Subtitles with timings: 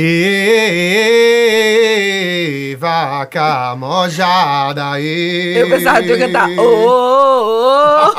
[0.00, 0.06] Ê,
[2.78, 5.60] vaca mojada, ê.
[5.60, 6.48] Eu pensava que ia cantar.
[6.50, 8.12] Ô, ô, ô.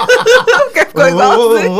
[0.73, 1.71] Que ficou igualzinho.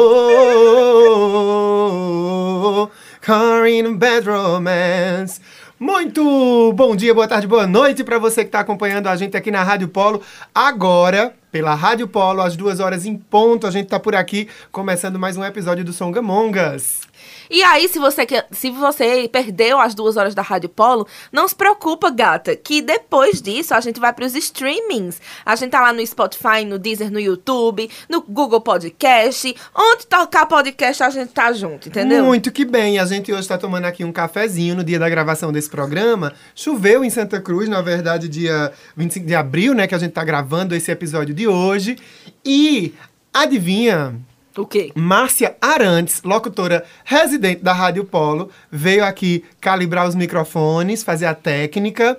[2.71, 2.87] Oh,
[3.25, 5.41] Corinne Bad Romance.
[5.77, 9.51] Muito bom dia, boa tarde, boa noite para você que está acompanhando a gente aqui
[9.51, 10.21] na Rádio Polo.
[10.55, 15.19] Agora, pela Rádio Polo, às duas horas em ponto, a gente tá por aqui começando
[15.19, 17.08] mais um episódio do Songamongas.
[17.49, 21.47] E aí, se você, quer- se você perdeu as duas horas da Rádio Polo, não
[21.47, 25.19] se preocupa, gata, que depois disso a gente vai para os streamings.
[25.45, 29.55] A gente tá lá no Spotify, no Deezer, no YouTube, no Google Podcast.
[29.75, 32.23] Onde tocar podcast a gente tá junto, entendeu?
[32.25, 32.99] Muito que bem.
[32.99, 36.33] A gente hoje está tomando aqui um cafezinho no dia da gravação desse programa.
[36.53, 39.87] Choveu em Santa Cruz, na verdade, dia 25 de abril, né?
[39.87, 41.97] Que a gente tá gravando esse episódio de hoje.
[42.45, 42.93] E
[43.33, 44.15] adivinha?
[44.57, 44.91] O quê?
[44.95, 52.17] Márcia Arantes, locutora residente da Rádio Polo, veio aqui calibrar os microfones, fazer a técnica.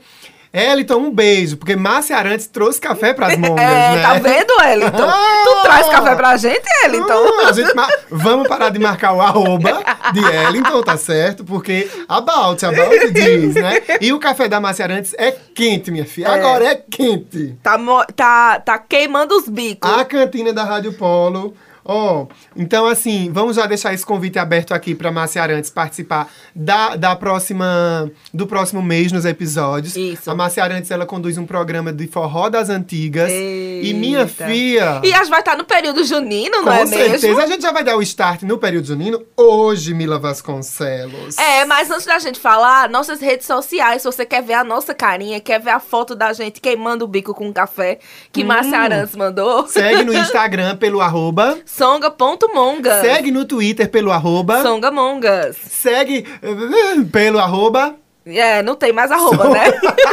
[0.53, 4.03] Eliton, um beijo, porque Márcia Arantes trouxe café pras mongas, É, né?
[4.03, 5.07] tá vendo, Eliton?
[5.09, 5.45] Ah!
[5.45, 7.25] tu traz café pra gente, Eliton?
[7.45, 7.71] Ah, a gente
[8.11, 9.81] Vamos parar de marcar o arroba
[10.13, 11.45] de Ellington, tá certo?
[11.45, 13.81] Porque about, about diz, né?
[14.01, 16.29] E o café da Márcia Arantes é quente, minha filha.
[16.31, 17.57] Agora é quente.
[17.63, 19.89] Tá, mo- tá, tá queimando os bicos.
[19.89, 21.55] A cantina da Rádio Polo.
[21.85, 26.95] Ó, então assim, vamos já deixar esse convite aberto aqui para Márcia Arantes participar da,
[26.97, 29.97] da próxima do próximo mês nos episódios.
[29.97, 30.31] Isso.
[30.31, 33.31] A Márcia Arantes ela conduz um programa de forró das antigas.
[33.31, 34.47] E minha Eita.
[34.47, 37.27] filha, E as vai estar no período junino, não com é certeza.
[37.27, 37.41] mesmo?
[37.43, 41.39] A gente já vai dar o start no período junino hoje, Mila Vasconcelos.
[41.39, 44.95] É, mas antes da gente falar, nossas redes sociais, se você quer ver a nossa
[44.95, 47.99] carinha, quer ver a foto da gente queimando o bico com café,
[48.33, 48.83] que Márcia Hum.
[48.83, 51.59] Arantes mandou, Segue no Instagram pelo arroba.
[51.77, 53.01] songa.mongas.
[53.03, 54.63] Segue no Twitter pelo arroba.
[54.63, 55.57] Songamongas.
[55.69, 57.95] Segue eh, pelo arroba.
[58.27, 59.65] É, não tem mais arroba, né?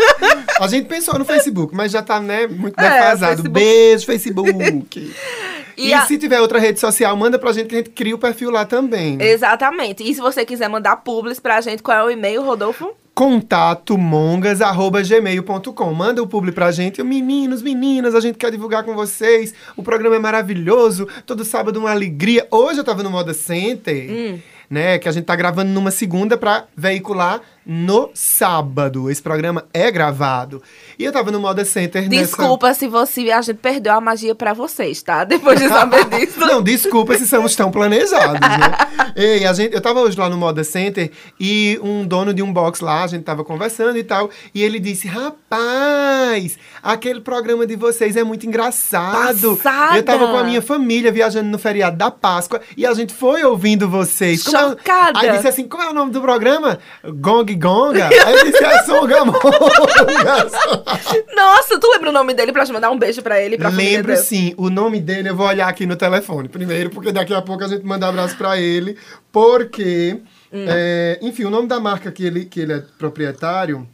[0.59, 3.19] A gente pensou no Facebook, mas já tá, né, muito É, defasado.
[3.35, 3.49] Facebook.
[3.53, 5.13] Beijo, Facebook.
[5.77, 8.15] e E a- se tiver outra rede social, manda pra gente que a gente cria
[8.15, 9.21] o perfil lá também.
[9.21, 10.09] Exatamente.
[10.09, 12.91] E se você quiser mandar publis pra gente, qual é o e-mail, Rodolfo?
[13.17, 17.01] contatomongas.gmail.com Manda o publi pra gente.
[17.01, 19.55] Meninos, meninas, a gente quer divulgar com vocês.
[19.75, 21.07] O programa é maravilhoso.
[21.25, 22.45] Todo sábado uma alegria.
[22.51, 24.37] Hoje eu tava no Moda Center, Hum.
[24.69, 24.99] né?
[24.99, 29.09] Que a gente tá gravando numa segunda pra veicular no sábado.
[29.11, 30.63] Esse programa é gravado.
[30.97, 34.33] E eu tava no Moda Center nessa- Desculpa se você a gente perdeu a magia
[34.33, 35.23] pra vocês, tá?
[35.25, 36.39] Depois de saber disso.
[36.39, 38.77] Não, desculpa se somos tão planejados, né?
[39.15, 42.53] Ei, a gente, eu tava hoje lá no Moda Center e um dono de um
[42.53, 47.75] box lá, a gente tava conversando e tal, e ele disse: Rapaz, aquele programa de
[47.75, 49.55] vocês é muito engraçado.
[49.57, 49.97] Passada!
[49.97, 53.43] Eu tava com a minha família viajando no feriado da Páscoa e a gente foi
[53.43, 54.43] ouvindo vocês.
[54.43, 55.19] Como é Chocada!
[55.19, 56.79] Aí disse assim: Como é o nome do programa?
[57.03, 58.07] Gong Gonga?
[58.07, 60.51] Aí disse: É Songamongas.
[61.35, 63.57] Nossa, tu lembra o nome dele pra te mandar um beijo pra ele?
[63.57, 64.53] Pra Lembro sim.
[64.57, 67.67] O nome dele eu vou olhar aqui no telefone primeiro, porque daqui a pouco a
[67.67, 68.97] gente manda abraço pra ele.
[69.31, 70.19] Porque,
[70.51, 70.65] Hum.
[70.67, 73.87] é, enfim, o nome da marca que ele, que ele é proprietário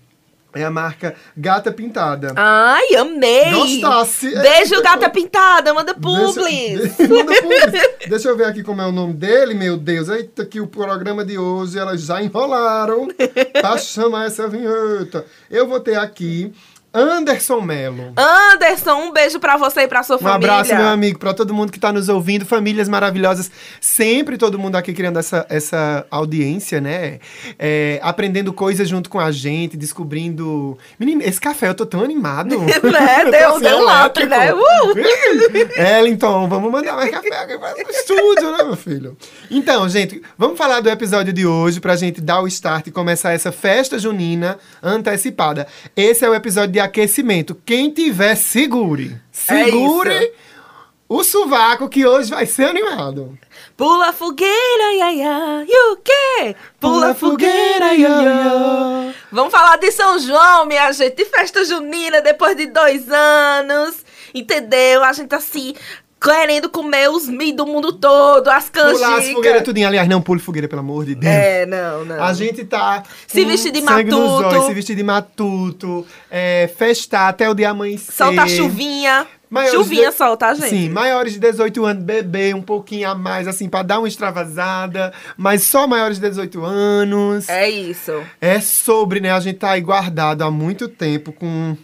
[0.55, 2.33] é a marca Gata Pintada.
[2.35, 3.51] Ai, amei!
[3.51, 4.29] Gostasse.
[4.29, 6.95] Beijo, É, gata pintada, manda publis!
[6.95, 8.07] Deixa, manda publis.
[8.07, 10.09] Deixa eu ver aqui como é o nome dele, meu Deus.
[10.09, 13.07] Eita, que o programa de hoje elas já enrolaram
[13.59, 15.25] pra chamar essa vinheta.
[15.49, 16.53] Eu vou ter aqui
[16.93, 18.13] Anderson Melo.
[18.15, 20.53] Anderson, um beijo pra você e pra sua Um família.
[20.53, 23.49] abraço, meu amigo, para todo mundo que está nos ouvindo, famílias maravilhosas,
[23.81, 27.19] sempre todo mundo aqui criando essa, essa audiência, né?
[27.57, 30.77] É, aprendendo coisas junto com a gente, descobrindo.
[30.99, 32.55] Menino, esse café eu tô tão animado.
[32.93, 33.31] Né?
[33.31, 34.29] Deu, assim, deu um elétrico.
[34.29, 34.53] né?
[34.53, 34.93] Uh!
[35.99, 39.17] Ellington, vamos mandar mais café aqui para o estúdio, né, meu filho?
[39.49, 43.31] Então, gente, vamos falar do episódio de hoje pra gente dar o start e começar
[43.31, 45.65] essa festa junina antecipada.
[45.95, 47.55] Esse é o episódio de aquecimento.
[47.65, 49.13] Quem tiver, segure.
[49.13, 49.19] É
[49.65, 50.31] Segure isso.
[51.09, 53.37] o sovaco que hoje vai ser animado.
[53.75, 55.65] Pula fogueira, ia, ia.
[55.67, 56.55] E o quê?
[56.79, 59.15] Pula a fogueira, ia, ia.
[59.31, 61.15] Vamos falar de São João, minha gente.
[61.15, 64.03] De festa junina depois de dois anos.
[64.33, 65.03] Entendeu?
[65.03, 65.75] A gente assim.
[66.23, 69.63] Querendo comer os mi do mundo todo, as Pular as fogueiras canjicas.
[69.63, 69.87] tudinho.
[69.87, 71.33] Aliás, não pule fogueira, pelo amor de Deus.
[71.33, 72.23] É, não, não.
[72.23, 73.03] A gente tá.
[73.27, 74.15] Se vestir de matuto.
[74.17, 78.11] olhos, se vestir de matuto, é, festar até o dia amanhecer.
[78.13, 79.27] Solta a chuvinha.
[79.49, 80.69] Maiores chuvinha de- solta, a gente.
[80.69, 85.13] Sim, maiores de 18 anos, beber um pouquinho a mais, assim, pra dar uma extravasada.
[85.37, 87.47] Mas só maiores de 18 anos.
[87.49, 88.13] É isso.
[88.41, 89.31] É sobre, né?
[89.31, 91.77] A gente tá aí guardado há muito tempo com.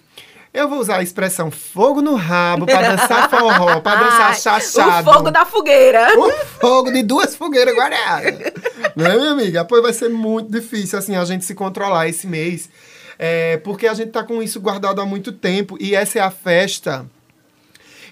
[0.59, 5.09] Eu vou usar a expressão fogo no rabo pra dançar forró, pra dançar chachado.
[5.09, 6.19] O fogo da fogueira.
[6.19, 8.51] O fogo de duas fogueiras guardadas.
[8.93, 9.63] Não é, minha amiga?
[9.63, 12.69] Pois vai ser muito difícil, assim, a gente se controlar esse mês.
[13.17, 15.77] É, porque a gente tá com isso guardado há muito tempo.
[15.79, 17.05] E essa é a festa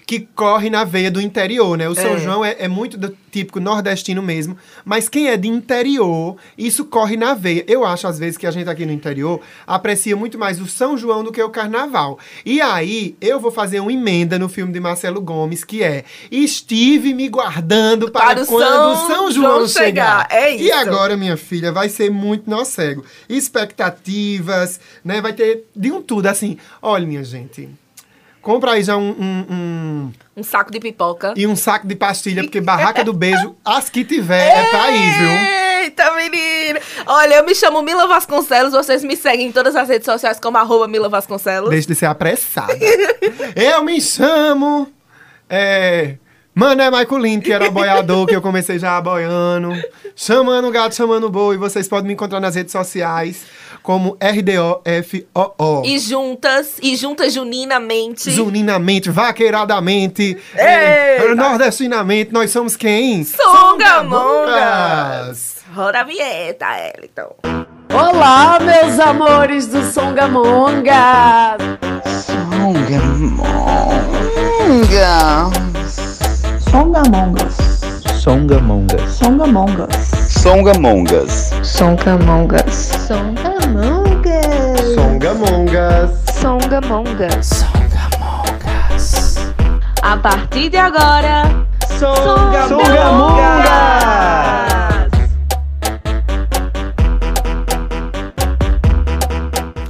[0.08, 1.86] que corre na veia do interior, né?
[1.86, 2.18] O São É.
[2.18, 7.14] João é, é muito do típico nordestino mesmo, mas quem é de interior, isso corre
[7.14, 7.62] na veia.
[7.68, 10.96] Eu acho, às vezes, que a gente aqui no interior aprecia muito mais o São
[10.96, 12.18] João do que o Carnaval.
[12.42, 17.12] E aí, eu vou fazer uma emenda no filme de Marcelo Gomes, que é Estive
[17.12, 20.26] me guardando para, Para o quando São o São João chegar.
[20.26, 20.28] chegar.
[20.30, 20.74] É E isso.
[20.78, 23.04] agora, minha filha, vai ser muito nó cego.
[23.28, 25.20] Expectativas, né?
[25.20, 26.56] Vai ter de um tudo, assim.
[26.80, 27.68] Olha, minha gente...
[28.48, 31.34] Compra aí já um- um- um, Um saco de pipoca.
[31.36, 35.18] e um saco de pastilha, porque barraca do beijo, as que tiver, é pra ir,
[35.18, 35.82] viu?
[35.82, 36.80] Eita, menina!
[37.06, 40.56] Olha, eu me chamo Mila Vasconcelos, vocês me seguem em todas as redes sociais como
[40.56, 41.68] arroba Mila Vasconcelos.
[41.68, 42.72] Deixa de ser apressada.
[43.54, 44.90] eu me chamo.
[45.46, 46.14] É.
[46.54, 49.72] Mané Maiculino, que era boiador, que eu comecei já boiando.
[50.16, 51.56] Chamando gato, chamando boi.
[51.58, 53.44] Vocês podem me encontrar nas redes sociais
[53.88, 55.82] como RDOFOO.
[55.82, 58.30] E juntas, e juntas juninamente.
[58.30, 60.62] Zuninamente, vaqueiradamente, Eita!
[60.62, 63.24] é, nordestinamente, nós somos quem?
[63.24, 64.44] Songamongas!
[65.74, 66.66] Roda a vinheta,
[66.98, 67.34] Eliton.
[67.90, 71.56] Olá, meus amores do Songamonga!
[72.60, 73.08] Songamongas.
[76.70, 77.56] Songamongas.
[78.20, 79.12] Songamongas.
[79.14, 79.88] Songamongas.
[80.28, 81.52] Songamongas.
[81.64, 82.74] Songamongas.
[83.06, 83.47] Songamongas.
[90.02, 91.42] A partir de agora,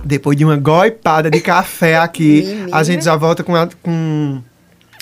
[0.05, 4.43] Depois de uma goipada de café aqui, a gente já volta com a, com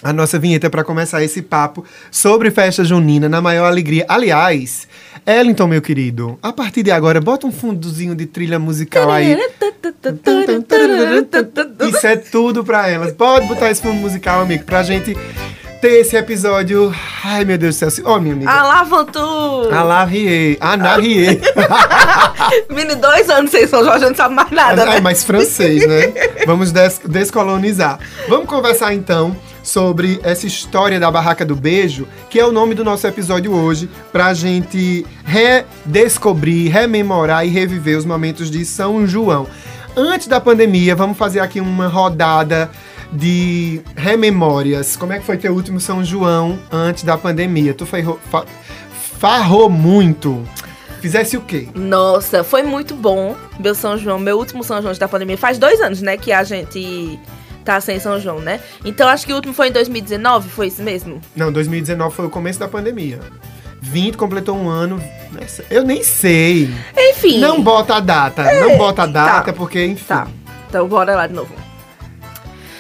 [0.03, 4.05] a nossa vinheta para começar esse papo sobre festa junina na maior alegria.
[4.09, 4.87] Aliás,
[5.27, 9.37] Ellington, meu querido, a partir de agora, bota um fundozinho de trilha musical aí.
[11.89, 13.13] Isso é tudo pra elas.
[13.13, 15.17] Pode botar esse fundo musical, amigo, pra gente
[15.81, 16.95] ter esse episódio.
[17.25, 18.05] Ai, meu Deus do céu.
[18.07, 18.51] Ó, minha amiga.
[18.51, 19.19] Alavantu!
[19.73, 21.41] Alarie, Anarie.
[22.71, 25.01] Menino, dois anos sem São Jorge, não sabe mais nada, É né?
[25.01, 26.13] mais francês, né?
[26.47, 27.99] Vamos des- descolonizar.
[28.29, 32.85] Vamos conversar então sobre essa história da Barraca do Beijo, que é o nome do
[32.85, 39.49] nosso episódio hoje, pra gente redescobrir, rememorar e reviver os momentos de São João.
[39.97, 42.71] Antes da pandemia, vamos fazer aqui uma rodada
[43.13, 44.97] de rememórias.
[44.97, 47.75] Como é que foi teu último São João antes da pandemia?
[47.75, 48.45] Tu ferrou, fa-
[49.19, 50.47] farrou muito.
[51.01, 51.69] Fizesse o quê?
[51.75, 55.37] Nossa, foi muito bom meu São João, meu último São João da pandemia.
[55.37, 57.19] Faz dois anos, né, que a gente
[57.67, 58.61] tá sem São João, né?
[58.85, 61.21] Então acho que o último foi em 2019, foi isso mesmo?
[61.35, 63.19] Não, 2019 foi o começo da pandemia.
[63.83, 65.03] 20 completou um ano.
[65.71, 66.71] Eu nem sei.
[66.97, 67.39] Enfim.
[67.39, 68.43] Não bota a data.
[68.61, 70.05] não bota a data, porque, enfim.
[70.07, 70.27] Tá.
[70.69, 71.55] Então bora lá de novo.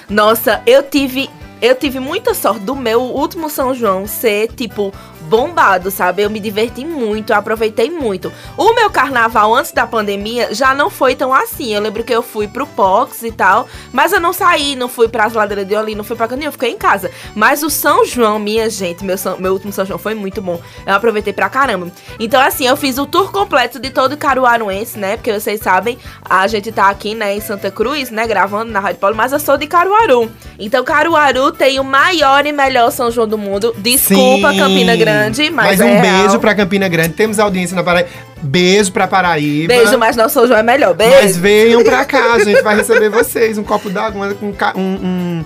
[0.09, 1.29] Nossa, eu tive.
[1.61, 4.93] Eu tive muita sorte do meu último São João ser, tipo,
[5.27, 6.23] bombado, sabe?
[6.23, 8.33] Eu me diverti muito, eu aproveitei muito.
[8.57, 11.75] O meu carnaval antes da pandemia já não foi tão assim.
[11.75, 15.09] Eu lembro que eu fui pro Pox e tal, mas eu não saí, não fui
[15.09, 17.11] pras ladeiras de Olim, não fui pra caninho, eu fiquei em casa.
[17.35, 20.61] Mas o São João, minha gente, meu, São- meu último São João foi muito bom.
[20.87, 21.91] Eu aproveitei pra caramba.
[22.19, 25.17] Então, assim, eu fiz o tour completo de todo o Caruaruense, né?
[25.17, 29.01] Porque vocês sabem, a gente tá aqui, né, em Santa Cruz, né, gravando na Rádio
[29.01, 30.31] Polo, mas eu sou de Caruaru.
[30.59, 33.75] Então, Caruaru tem o maior e melhor São João do mundo.
[33.79, 34.59] Desculpa, Sim.
[34.59, 35.16] Campina Grande,
[35.53, 37.11] mas, Mas um é beijo pra Campina Grande.
[37.15, 38.09] Temos audiência na Paraíba.
[38.43, 39.69] Beijo pra Paraíba.
[39.75, 40.95] Beijo, mas não São João é melhor.
[40.95, 41.15] Beijo.
[41.15, 43.59] Mas venham pra cá, a gente vai receber vocês.
[43.59, 44.47] Um copo d'água, um,
[44.81, 45.45] um, um,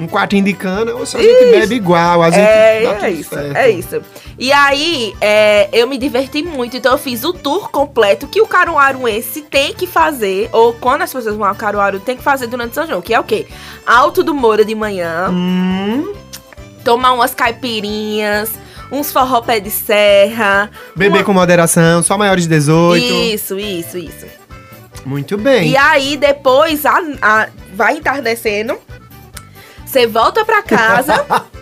[0.00, 0.94] um quartinho de cana.
[0.94, 2.22] Ou seja, a gente bebe igual.
[2.22, 3.56] A gente É, é isso, certo.
[3.56, 4.00] é isso.
[4.38, 8.46] E aí, é, eu me diverti muito, então eu fiz o tour completo que o
[8.46, 12.72] caruaruense tem que fazer, ou quando as pessoas vão ao Caruaru, tem que fazer durante
[12.72, 13.48] São João, que é o quê?
[13.84, 16.12] Alto do Moura de manhã, Hum,
[16.84, 18.52] tomar umas caipirinhas,
[18.90, 20.70] uns forró pé de serra.
[20.96, 23.04] beber uma- com moderação, só maiores de 18.
[23.04, 24.26] Isso, isso, isso.
[25.04, 25.68] Muito bem.
[25.70, 28.76] E aí, depois, a, a- vai entardecendo,
[29.86, 31.24] você volta pra casa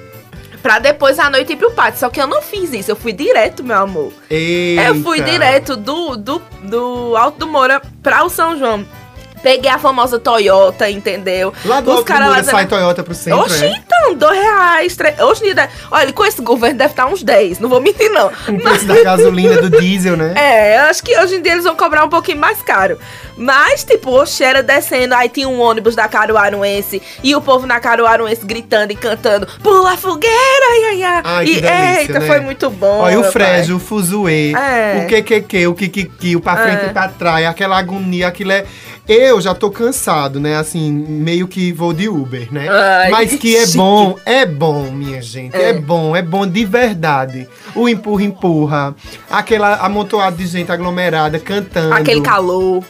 [0.63, 2.01] Pra depois à noite ir pro pátio.
[2.01, 4.13] Só que eu não fiz isso, eu fui direto, meu amor.
[4.29, 5.31] Eu fui Eita.
[5.31, 8.85] direto do, do, do Alto do Moura pra o São João.
[9.47, 11.55] Peguei a famosa Toyota, entendeu?
[11.65, 13.77] Lá do Os caras lá sai Toyota pro centro, Oxi, é?
[13.77, 14.97] então, dois reais.
[15.21, 18.27] Hoje em dia, olha, com esse governo deve estar uns 10, não vou mentir, não.
[18.53, 20.35] O preço da gasolina, do diesel, né?
[20.37, 22.99] É, eu acho que hoje em dia eles vão cobrar um pouquinho mais caro.
[23.37, 27.79] Mas, tipo, oxe, era descendo, aí tinha um ônibus da Caruaruense e o povo na
[27.79, 30.35] Caruaruense gritando e cantando Pula a fogueira,
[30.73, 31.45] ai, ai, ai.
[31.45, 32.27] Que e, delícia, eita, né?
[32.27, 33.01] foi muito bom.
[33.01, 35.05] Olha, o meu Frege, o Fuzuê, É.
[35.05, 36.89] o QQQ, o Kikiki, o pra frente É.
[36.89, 38.65] e pra trás, aquela agonia, aquilo é...
[39.09, 40.57] Eu já tô cansado, né?
[40.57, 42.69] Assim, meio que vou de Uber, né?
[42.69, 43.79] Ai, Mas que que é chique.
[43.79, 45.55] bom, é bom, minha gente.
[45.57, 45.71] É.
[45.71, 45.73] É.
[45.75, 47.49] bom, é bom de verdade.
[47.75, 48.95] O empurra, empurra.
[49.31, 51.95] Aquela amontoada de gente aglomerada cantando.
[51.95, 52.83] Aquele calor.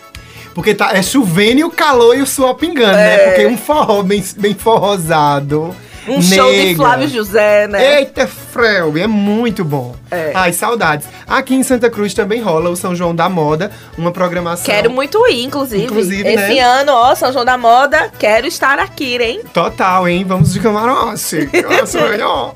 [0.54, 3.14] Porque tá, é chovendo e o calor e o suor pingando, né?
[3.14, 3.28] É.
[3.28, 5.76] Porque um forró bem, bem forrosado.
[6.09, 6.75] Um show de.
[6.77, 7.99] Flávio José, né?
[8.01, 9.95] Eita, Frel, é muito bom.
[10.11, 10.33] É.
[10.35, 11.09] Ai, saudades.
[11.27, 14.65] Aqui em Santa Cruz também rola o São João da Moda, uma programação.
[14.65, 15.85] Quero muito ir, inclusive.
[15.85, 16.61] Inclusive, Esse né?
[16.61, 19.41] ano, ó, São João da Moda, quero estar aqui, hein?
[19.53, 20.25] Total, hein?
[20.27, 21.49] Vamos de camarote.
[21.81, 22.53] Nossa, melhor.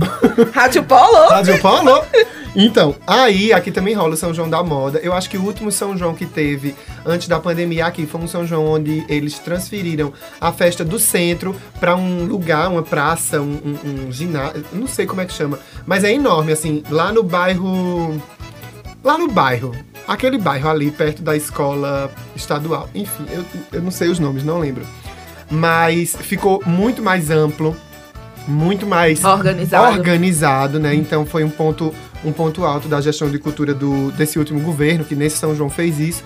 [0.52, 1.28] Rádio Polo.
[1.28, 2.04] Rádio Paulo.
[2.54, 4.98] Então, aí aqui também rola o São João da Moda.
[4.98, 6.74] Eu acho que o último São João que teve
[7.06, 11.54] antes da pandemia aqui foi um São João onde eles transferiram a festa do centro
[11.78, 15.58] pra um lugar, uma praça, um, um, um ginásio, não sei como é que chama,
[15.86, 18.20] mas é enorme assim, lá no bairro
[19.02, 19.74] lá no bairro,
[20.06, 22.88] aquele bairro ali perto da escola estadual.
[22.94, 24.84] Enfim, eu, eu não sei os nomes, não lembro.
[25.50, 27.76] Mas ficou muito mais amplo,
[28.50, 29.96] muito mais Organizado.
[29.96, 30.94] organizado, né?
[30.94, 35.04] Então foi um ponto, um ponto alto da gestão de cultura do, desse último governo,
[35.04, 36.24] que nesse São João fez isso.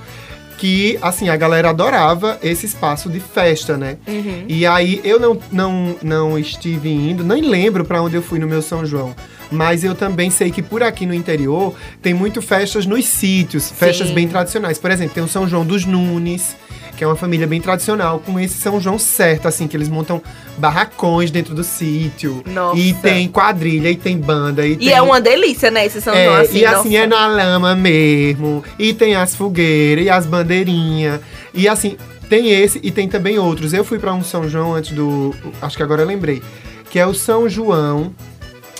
[0.56, 3.98] Que, assim, a galera adorava esse espaço de festa, né?
[4.06, 4.44] Uhum.
[4.48, 8.46] E aí eu não, não, não estive indo, nem lembro pra onde eu fui no
[8.46, 9.14] meu São João.
[9.50, 14.10] Mas eu também sei que por aqui no interior tem muito festas nos sítios, festas
[14.10, 14.78] bem tradicionais.
[14.78, 16.56] Por exemplo, tem o São João dos Nunes,
[16.96, 20.22] que é uma família bem tradicional, com esse São João certo, assim, que eles montam
[20.56, 22.42] barracões dentro do sítio.
[22.46, 22.78] Nossa.
[22.78, 24.92] E tem quadrilha, e tem banda, e, E tem...
[24.92, 26.58] é uma delícia, né, esse São É, João, assim.
[26.58, 26.96] e assim nossa.
[26.96, 28.64] é na lama mesmo.
[28.78, 31.20] E tem as fogueiras e as bandeirinhas.
[31.52, 31.96] E assim,
[32.28, 33.72] tem esse e tem também outros.
[33.72, 35.34] Eu fui pra um São João antes do.
[35.60, 36.42] Acho que agora eu lembrei.
[36.90, 38.14] Que é o São João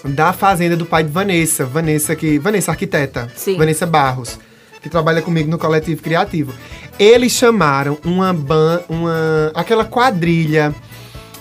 [0.04, 1.64] da fazenda do pai de Vanessa.
[1.64, 2.38] Vanessa, que.
[2.38, 3.28] Vanessa, arquiteta.
[3.34, 3.56] Sim.
[3.56, 4.38] Vanessa Barros.
[4.84, 6.52] Que trabalha comigo no coletivo criativo.
[6.98, 9.50] Eles chamaram uma ban, uma.
[9.54, 10.74] aquela quadrilha.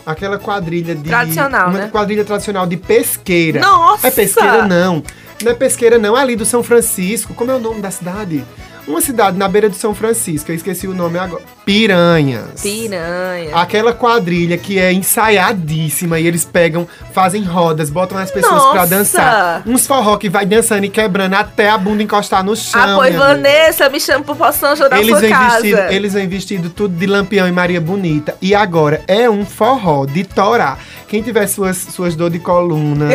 [0.06, 1.10] Aquela quadrilha de.
[1.10, 1.90] Tradicional, uma né?
[1.90, 3.60] quadrilha tradicional de pesqueira.
[3.60, 4.08] Nossa!
[4.08, 5.04] É pesqueira, não.
[5.44, 6.18] Não é pesqueira, não.
[6.18, 7.34] É ali do São Francisco.
[7.34, 8.46] Como é o nome da cidade?
[8.88, 10.52] Uma cidade na beira do São Francisco.
[10.52, 11.42] Eu esqueci o nome agora.
[11.66, 12.62] Piranhas.
[12.62, 13.56] Piranha.
[13.56, 18.88] Aquela quadrilha que é ensaiadíssima e eles pegam, fazem rodas, botam as pessoas pra Nossa!
[18.88, 19.64] dançar.
[19.66, 22.82] Uns forró que vai dançando e quebrando até a bunda encostar no chão.
[22.82, 23.26] Ah, pois amiga.
[23.28, 25.62] Vanessa, me chama pro João da Eles sua casa.
[25.62, 28.36] vestido, eles vêm vestido tudo de Lampião e Maria Bonita.
[28.42, 30.78] E agora é um forró de torar.
[31.14, 33.06] Quem tiver suas, suas dor de coluna.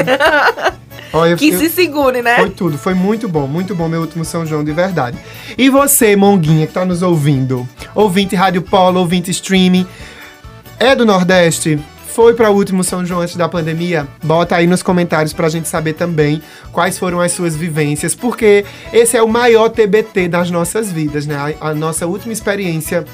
[1.13, 2.37] olha, Que eu- se segure, né?
[2.37, 5.19] foi tudo, foi muito bom, muito bom meu último São João de verdade.
[5.59, 9.85] E você, Monguinha, que tá nos ouvindo, ouvinte Rádio Polo, ouvinte streaming,
[10.79, 11.77] é do Nordeste?
[12.07, 14.07] Foi para o último São João antes da pandemia?
[14.23, 16.41] Bota aí nos comentários pra gente saber também
[16.71, 21.57] quais foram as suas vivências, porque esse é o maior TBT das nossas vidas, né?
[21.61, 23.05] A, a nossa última experiência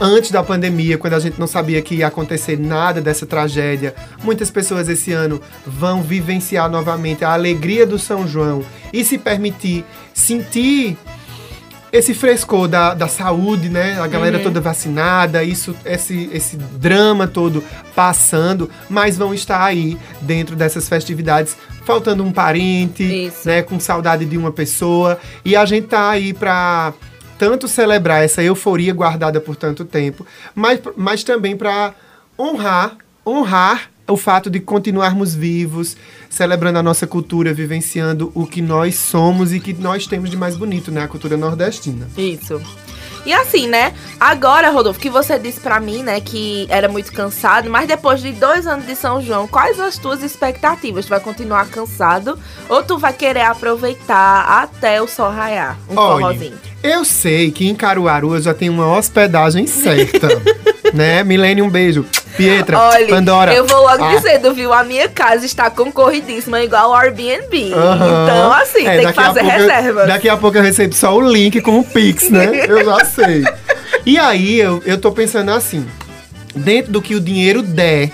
[0.00, 4.50] antes da pandemia, quando a gente não sabia que ia acontecer nada dessa tragédia, muitas
[4.50, 10.96] pessoas esse ano vão vivenciar novamente a alegria do São João e se permitir sentir
[11.92, 13.98] esse frescor da, da saúde, né?
[14.00, 17.64] A galera toda vacinada, isso, esse, esse drama todo
[17.94, 23.48] passando, mas vão estar aí dentro dessas festividades, faltando um parente, Isso.
[23.48, 23.62] né?
[23.62, 25.18] Com saudade de uma pessoa.
[25.44, 26.92] E a gente tá aí pra
[27.38, 31.94] tanto celebrar essa euforia guardada por tanto tempo, mas, mas também pra
[32.38, 35.96] honrar, honrar o fato de continuarmos vivos,
[36.30, 40.56] celebrando a nossa cultura, vivenciando o que nós somos e que nós temos de mais
[40.56, 41.02] bonito, né?
[41.02, 42.08] A cultura nordestina.
[42.16, 42.60] Isso.
[43.26, 43.92] E assim, né?
[44.18, 48.32] Agora, Rodolfo, que você disse pra mim, né, que era muito cansado, mas depois de
[48.32, 51.04] dois anos de São João, quais as tuas expectativas?
[51.04, 52.38] Tu vai continuar cansado
[52.70, 55.76] ou tu vai querer aproveitar até o sol raiar?
[55.90, 56.67] Um Olha, forrozinho.
[56.82, 60.28] Eu sei que em Caruaru eu já tenho uma hospedagem certa,
[60.94, 61.22] né?
[61.24, 62.04] Milene, um beijo.
[62.36, 63.52] Pietra, Olha, Pandora.
[63.52, 64.14] eu vou logo Ah.
[64.14, 64.72] dizendo, viu?
[64.72, 67.70] A minha casa está concorridíssima, igual o Airbnb.
[67.72, 70.06] Então, assim, É, tem que fazer reservas.
[70.06, 72.64] daqui a pouco eu recebo só o link com o Pix, né?
[72.68, 73.44] Eu já sei.
[74.06, 75.84] E aí eu, eu tô pensando assim:
[76.54, 78.10] dentro do que o dinheiro der,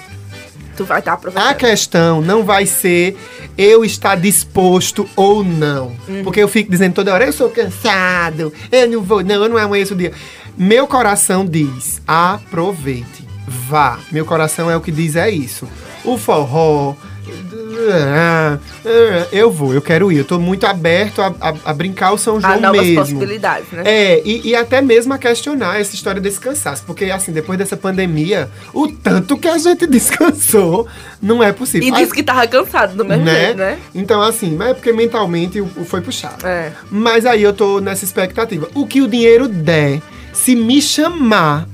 [0.76, 1.54] Tu vai estar A aproveitando.
[1.57, 3.16] questão não vai ser
[3.57, 5.93] eu estar disposto ou não.
[6.09, 6.25] Uhum.
[6.25, 9.57] Porque eu fico dizendo toda hora, eu sou cansado, eu não vou, não, eu não
[9.57, 10.12] amanheço o dia.
[10.57, 13.99] Meu coração diz, aproveite, vá.
[14.12, 15.69] Meu coração é o que diz, é isso.
[16.04, 16.95] O forró.
[19.33, 20.19] Eu vou, eu quero ir.
[20.19, 22.97] Eu tô muito aberto a, a- a brincar o São João Há novas mesmo.
[23.00, 23.83] possibilidades, né?
[23.85, 26.85] É, e, e até mesmo a questionar essa história desse cansaço.
[26.87, 30.87] Porque, assim, depois dessa pandemia, o tanto que a gente descansou
[31.21, 31.88] não é possível.
[31.88, 33.78] E Ah, disse que tava cansado do mesmo jeito, né?
[33.95, 36.47] Então, assim, mas é porque mentalmente foi puxado.
[36.47, 36.73] É.
[36.90, 38.69] Mas aí eu tô nessa expectativa.
[38.75, 40.00] O que o dinheiro der,
[40.33, 41.69] se me chamar,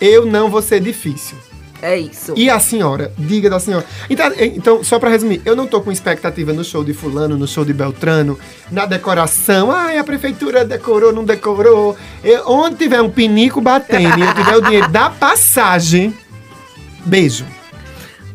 [0.00, 1.36] eu não vou ser difícil.
[1.86, 2.32] É isso.
[2.34, 3.12] E a senhora?
[3.18, 3.84] Diga da senhora.
[4.08, 7.46] Então, então, só pra resumir, eu não tô com expectativa no show de fulano, no
[7.46, 8.38] show de Beltrano,
[8.70, 9.70] na decoração.
[9.70, 11.94] Ai, a prefeitura decorou, não decorou.
[12.24, 16.14] Eu- onde tiver um pinico batendo e eu tiver o dinheiro da passagem,
[17.04, 17.44] beijo.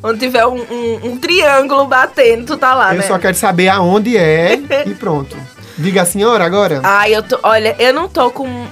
[0.04, 3.08] Onde tiver um, um- um triângulo batendo, tu tá lá, eu né?
[3.08, 4.54] só quero saber aonde é
[4.86, 5.36] e pronto.
[5.76, 6.82] Diga a senhora agora.
[6.84, 7.40] Ai, eu tô.
[7.42, 8.68] Olha, eu não tô com.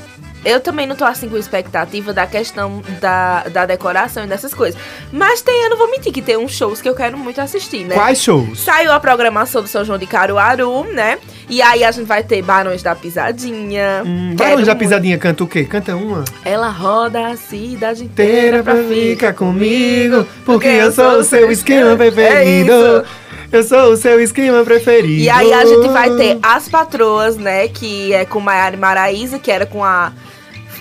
[0.45, 4.79] Eu também não tô assim com expectativa da questão da, da decoração e dessas coisas.
[5.11, 7.83] Mas tem, eu não vou mentir, que tem uns shows que eu quero muito assistir,
[7.83, 7.95] né?
[7.95, 8.59] Quais shows?
[8.59, 11.17] Saiu a programação do São João de Caruaru, né?
[11.49, 14.03] E aí a gente vai ter Barões da Pisadinha.
[14.05, 14.75] Hum, Barões da.
[14.75, 15.65] Pisadinha canta o quê?
[15.65, 16.23] Canta uma?
[16.45, 21.95] Ela roda a cidade Inteira pra ficar comigo, porque eu sou o seu esquema É
[21.95, 22.71] preferido.
[22.71, 23.05] isso.
[23.51, 25.21] Eu sou o seu esquema preferido.
[25.23, 27.67] E aí a gente vai ter as patroas, né?
[27.67, 30.11] Que é com Maiara e Maraísa, que era com a,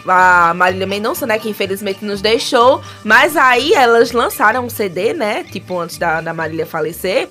[0.07, 1.39] a Marília Mendonça, né?
[1.39, 2.81] Que infelizmente nos deixou.
[3.05, 5.45] Mas aí elas lançaram um CD, né?
[5.45, 7.29] Tipo, antes da, da Marília falecer.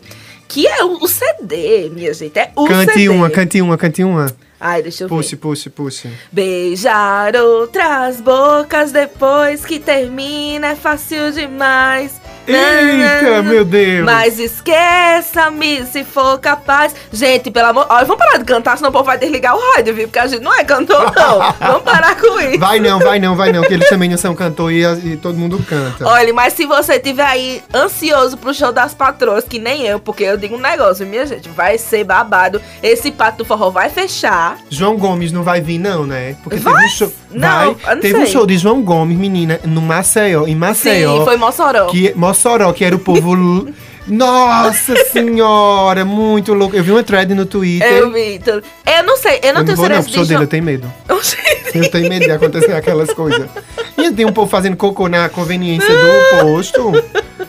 [0.48, 2.38] Que é o, o CD, minha gente.
[2.39, 3.10] É o Cante CD.
[3.10, 4.27] uma, cante uma, cante uma.
[4.60, 5.42] Ai, deixa eu Puxe, ver.
[5.42, 6.10] puxe, puxe.
[6.32, 12.22] Beijar outras bocas depois que termina é fácil demais.
[12.48, 14.06] Eita, meu Deus.
[14.06, 16.94] Mas esqueça-me se for capaz.
[17.12, 17.86] Gente, pelo amor.
[17.90, 20.08] Olha, vamos parar de cantar, senão o povo vai desligar o rádio, viu?
[20.08, 21.40] Porque a gente não é cantor, não.
[21.60, 22.60] vamos parar com isso.
[22.60, 25.38] Vai não, vai não, vai não, que eles também não são cantor e, e todo
[25.38, 26.08] mundo canta.
[26.08, 30.24] Olha, mas se você tiver aí ansioso pro show das patroas, que nem eu, porque
[30.24, 32.62] eu digo um negócio, minha gente, vai ser babado.
[32.81, 34.58] Esse pato do forró vai fechar.
[34.70, 36.36] João Gomes não vai vir não, né?
[36.44, 36.74] Porque Vai?
[36.74, 38.31] teve um show, Não, vai, não teve um sei.
[38.31, 41.20] show de João Gomes, menina, no Maceió, em Maceió.
[41.20, 41.86] Sim, foi Mossoró.
[41.88, 42.34] Que, Mossoró,
[42.74, 43.67] que era o povo.
[44.07, 46.75] Nossa senhora, muito louco.
[46.75, 47.91] Eu vi uma thread no Twitter.
[47.91, 48.39] Eu vi.
[48.39, 48.63] tudo.
[48.85, 50.48] Eu não sei, eu não eu tenho vou não, certeza pro show de dele, eu
[50.48, 50.94] tenho medo.
[51.75, 53.50] Eu tenho medo de acontecer aquelas coisas.
[53.98, 56.94] E tem um povo fazendo cocô na conveniência do posto.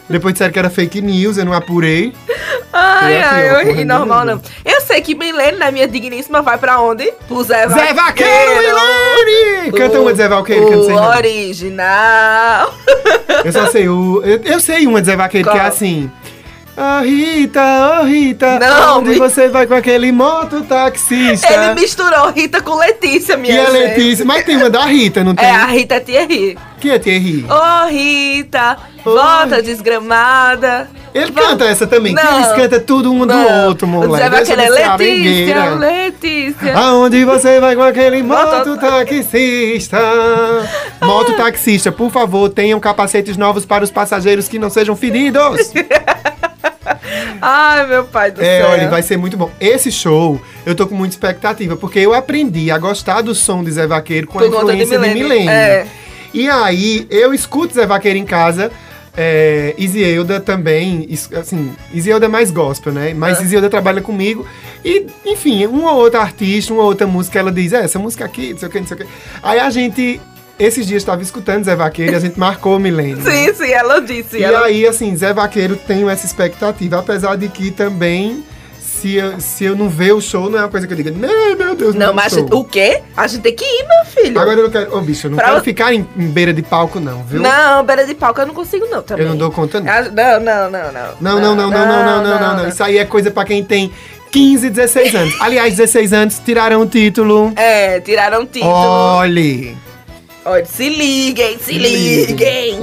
[0.09, 2.12] Depois disseram que era fake news, eu não apurei.
[2.73, 4.40] Ai, ai, eu ri normal não.
[4.64, 7.11] Eu sei que Milene, na minha digníssima, vai pra onde?
[7.29, 7.88] Pro Zé Vaqueiro.
[7.88, 9.73] Zé Vaqueiro, Milene!
[9.73, 11.09] Canta uma de Zé Vaqueiro, que eu não sei não.
[11.09, 12.75] original.
[13.45, 14.23] Eu só sei o.
[14.25, 15.69] Eu, eu sei uma de Zé Vaqueiro que é Qual?
[15.69, 16.11] assim.
[16.79, 17.62] Ô Rita,
[18.03, 21.51] ô Rita, Não, onde me- você vai com aquele mototaxista?
[21.51, 23.99] Ele misturou Rita com Letícia, E minha a gente.
[23.99, 25.47] Letícia, mas tem uma da Rita, não tem?
[25.47, 26.59] É, a Rita Thierry.
[26.79, 27.47] Que é Thierry?
[27.49, 30.87] Ô, Rita, volta desgramada.
[31.15, 32.37] Ele canta essa também, que Não.
[32.37, 33.69] eles cantam tudo um do Não.
[33.69, 34.23] outro, O moleque.
[34.25, 35.75] Zé Deixa Vaqueiro de é ser Letícia.
[35.77, 36.77] Letícia.
[36.77, 39.99] Aonde você vai com aquele Moto- mototaxista?
[41.01, 45.73] Mototaxista, por favor, tenham capacetes novos para os passageiros que não sejam feridos.
[47.40, 48.69] Ai, meu pai do É, céu.
[48.71, 49.51] olha, vai ser muito bom.
[49.61, 53.71] Esse show, eu tô com muita expectativa, porque eu aprendi a gostar do som de
[53.71, 55.14] Zé Vaqueiro com a Por de influência de.
[55.14, 55.49] Milene.
[55.49, 55.87] É.
[56.35, 58.71] E aí, eu escuto Zé Vaqueiro em casa,
[59.16, 61.09] é, Isielda também,
[61.40, 63.14] assim, Isielda é mais gospel, né?
[63.16, 63.45] Mas É.
[63.45, 64.47] Isielda trabalha comigo.
[64.85, 68.25] E, enfim, uma ou outra artista, uma ou outra música, ela diz, é, essa música
[68.25, 69.07] aqui, não sei o que, não sei o que.
[69.42, 70.21] Aí a gente,
[70.59, 73.21] esses dias, estava escutando Zé Vaqueiro e a gente marcou Milene.
[73.23, 74.38] Sim, sim, ela disse.
[74.38, 74.64] E ela...
[74.66, 78.42] aí, assim, Zé Vaqueiro tenho essa expectativa, apesar de que também,
[78.81, 81.11] se eu, se eu não ver o show, não é uma coisa que eu diga,
[81.11, 82.49] não, meu Deus, Não, não mas show.
[82.53, 83.03] o quê?
[83.16, 84.40] A gente tem que ir, meu filho.
[84.40, 86.62] Agora eu não quero, ô bicho, eu não Pra- quero ficar em, em beira de
[86.62, 87.40] palco, não, viu?
[87.42, 89.25] Não, beira de palco eu não consigo, não, também.
[89.27, 89.92] Eu não dou conta, não.
[89.92, 91.11] Ah, Não, não, não, não.
[91.21, 92.69] Não, não, não, não, não, não, não, não, não.
[92.69, 93.92] Isso aí é coisa pra quem tem
[94.33, 95.37] 15, 16 anos.
[95.40, 97.53] Aliás, 16 anos, tiraram o título.
[97.57, 98.73] É, tiraram o título.
[98.73, 99.77] Olhe!
[100.49, 102.27] Olha, se liguem, se liguem.
[102.27, 102.81] liguem.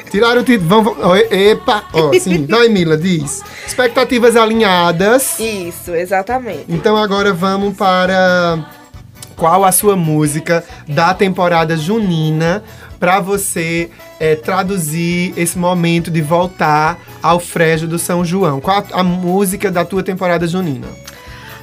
[0.10, 1.14] Tiraram o título.
[1.30, 1.84] Epa!
[1.92, 2.46] Ó, sim.
[2.48, 3.42] Vai, Mila, diz.
[3.66, 5.38] Expectativas alinhadas.
[5.38, 6.64] Isso, exatamente.
[6.66, 8.58] Então agora vamos para
[9.36, 12.64] qual a sua música da temporada junina
[12.98, 18.62] para você é, traduzir esse momento de voltar ao frejo do São João.
[18.62, 20.86] Qual a, a música da tua temporada junina?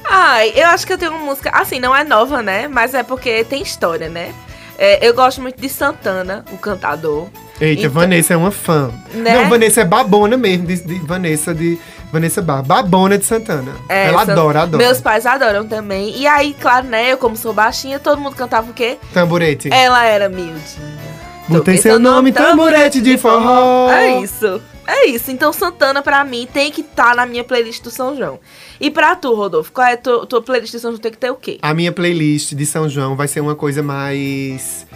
[0.08, 1.50] Ai, eu acho que eu tenho uma música.
[1.50, 2.68] Assim, não é nova, né?
[2.68, 4.32] Mas é porque tem história, né?
[4.78, 7.28] É, eu gosto muito de Santana, o cantador.
[7.60, 8.90] Eita, Então- Vanessa é uma fã.
[9.12, 9.34] Né?
[9.42, 11.78] Não, Vanessa é babona mesmo, de, de Vanessa de
[12.12, 12.62] Vanessa Bar.
[12.62, 13.72] Babona de Santana.
[13.88, 14.84] É, Ela são- adora, adora.
[14.84, 16.16] Meus pais adoram também.
[16.16, 17.12] E aí, claro, né?
[17.12, 18.98] Eu, como sou baixinha, todo mundo cantava o quê?
[19.12, 19.68] Tamborete.
[19.72, 21.14] Ela era miudinha.
[21.48, 23.90] Botei seu nome, tamborete de forró.
[23.92, 24.60] É isso.
[24.86, 25.30] É isso.
[25.30, 28.38] Então, Santana, pra mim, tem que estar na minha playlist do São João.
[28.80, 31.00] E pra tu, Rodolfo, qual é a tua, tua playlist do São João?
[31.00, 31.58] Tem que ter o quê?
[31.62, 34.86] A minha playlist de São João vai ser uma coisa mais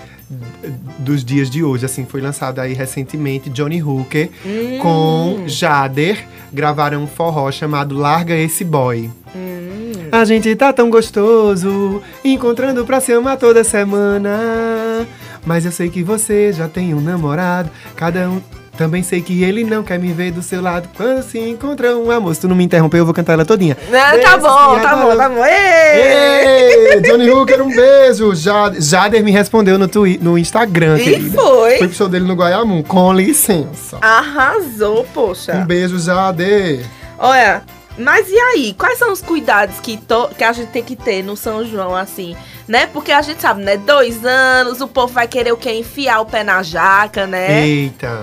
[0.98, 4.78] dos dias de hoje, assim, foi lançado aí recentemente Johnny Hooker Hum.
[4.82, 6.22] com Jader,
[6.52, 9.10] gravaram um forró chamado Larga Esse Boy.
[9.34, 9.92] Hum.
[10.12, 15.06] A gente tá tão gostoso, encontrando pra se amar toda semana.
[15.46, 18.40] Mas eu sei que você já tem um namorado, cada um.
[18.78, 20.88] Também sei que ele não quer me ver do seu lado.
[20.96, 22.32] Quando se encontra um amor.
[22.34, 23.76] Se tu não me interromper, eu vou cantar ela todinha.
[23.92, 25.44] Ah, tá bom, tá bom, tá bom.
[25.44, 26.92] Ei!
[26.94, 28.32] Ei, Johnny Hooker, um beijo.
[28.36, 31.40] Ja- Jader me respondeu no, twi no Instagram, E querida.
[31.42, 31.78] foi.
[31.78, 32.82] Foi pro show dele no Guaiamum.
[32.84, 33.98] Com licença.
[34.00, 35.54] Arrasou, poxa.
[35.56, 36.84] Um beijo, Jader.
[37.18, 37.62] Olha,
[37.98, 38.74] mas e aí?
[38.78, 41.96] Quais são os cuidados que, to- que a gente tem que ter no São João,
[41.96, 42.36] assim?
[42.68, 42.86] Né?
[42.86, 43.76] Porque a gente sabe, né?
[43.76, 45.72] Dois anos, o povo vai querer o quê?
[45.72, 47.66] Enfiar o pé na jaca, né?
[47.66, 48.22] Eita.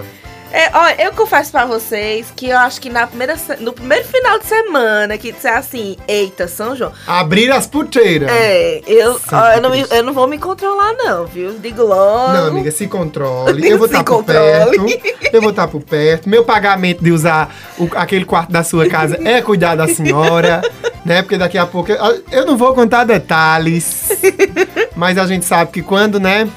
[0.58, 4.40] É, olha, eu confesso pra vocês que eu acho que na primeira, no primeiro final
[4.40, 6.94] de semana que disser assim, eita, São João.
[7.06, 8.30] Abrir as puteiras.
[8.32, 11.60] É, eu, ó, eu, não me- eu não vou me controlar, não, viu?
[11.60, 12.32] Digo logo.
[12.32, 13.68] Não, amiga, se controle.
[13.70, 14.98] Eu vou estar por controle.
[14.98, 15.30] perto.
[15.34, 16.30] Eu vou estar por perto.
[16.30, 20.62] Meu pagamento de usar o- aquele quarto da sua casa é cuidar da senhora,
[21.06, 21.22] né?
[21.22, 21.92] Porque daqui a pouco.
[21.92, 24.08] Eu, eu não vou contar detalhes.
[24.96, 26.48] Mas a gente sabe que quando, né?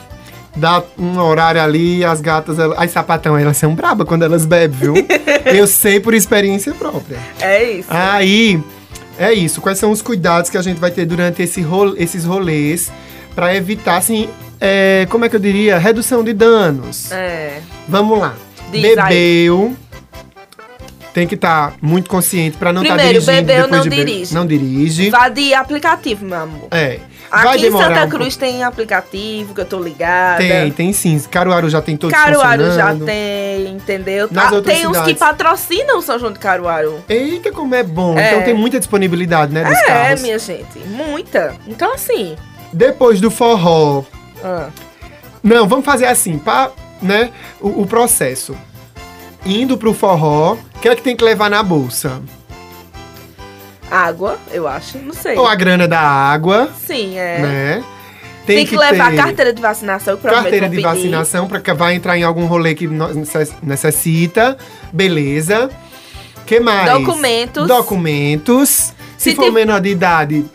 [0.58, 4.76] Dá um horário ali, as gatas, elas, as sapatão, elas são brabas quando elas bebem,
[4.78, 4.94] viu?
[5.46, 7.18] Eu sei por experiência própria.
[7.40, 7.88] É isso.
[7.90, 8.60] Aí,
[9.18, 9.60] é isso.
[9.60, 12.90] Quais são os cuidados que a gente vai ter durante esse rol- esses rolês
[13.34, 14.28] para evitar, assim,
[14.60, 15.78] é, como é que eu diria?
[15.78, 17.12] Redução de danos.
[17.12, 17.60] É.
[17.86, 18.34] Vamos lá.
[18.72, 19.14] Diz aí.
[19.14, 19.76] Bebeu.
[21.14, 23.46] Tem que estar muito consciente para não estar Primeiro, dirigindo.
[23.46, 24.34] bebeu, depois não de dirige.
[24.34, 25.10] Não dirige.
[25.10, 26.68] Vá de aplicativo, meu amor.
[26.70, 26.98] É.
[27.30, 30.38] Aqui em Santa um Cruz tem aplicativo que eu tô ligada.
[30.38, 31.18] Tem, tem sim.
[31.30, 34.28] Caruaru já tem todos Caruaru já tem, entendeu?
[34.30, 35.18] Nas Ah, tem uns que cidades.
[35.18, 37.02] patrocinam o São João de Caruaru.
[37.08, 38.18] Eita, como é bom.
[38.18, 38.30] É.
[38.30, 40.22] Então tem muita disponibilidade, né, dos É, carros.
[40.22, 41.54] minha gente, muita.
[41.66, 42.36] Então, assim.
[42.72, 44.04] Depois do forró,
[44.44, 44.68] ah,
[45.42, 47.30] Não, vamos fazer assim, pá, né?
[47.60, 48.56] O, o processo.
[49.46, 52.20] Indo pro forró, o que é que tem que levar na bolsa?
[53.90, 55.36] Água, eu acho, não sei.
[55.36, 57.38] Ou a grana da água, Sim, é.
[57.40, 57.84] né?
[58.46, 60.82] Tem, que, levar ter a carteira de vacinação, que carteira de pedir.
[60.86, 62.88] vacinação para que vai entrar em algum rolê que
[63.62, 64.56] necessita.
[64.90, 65.68] Beleza.
[66.46, 66.90] que mais?
[66.90, 67.68] Documentos.
[67.68, 68.68] Documentos.
[69.18, 70.46] Se, Se for tem- menor de idade,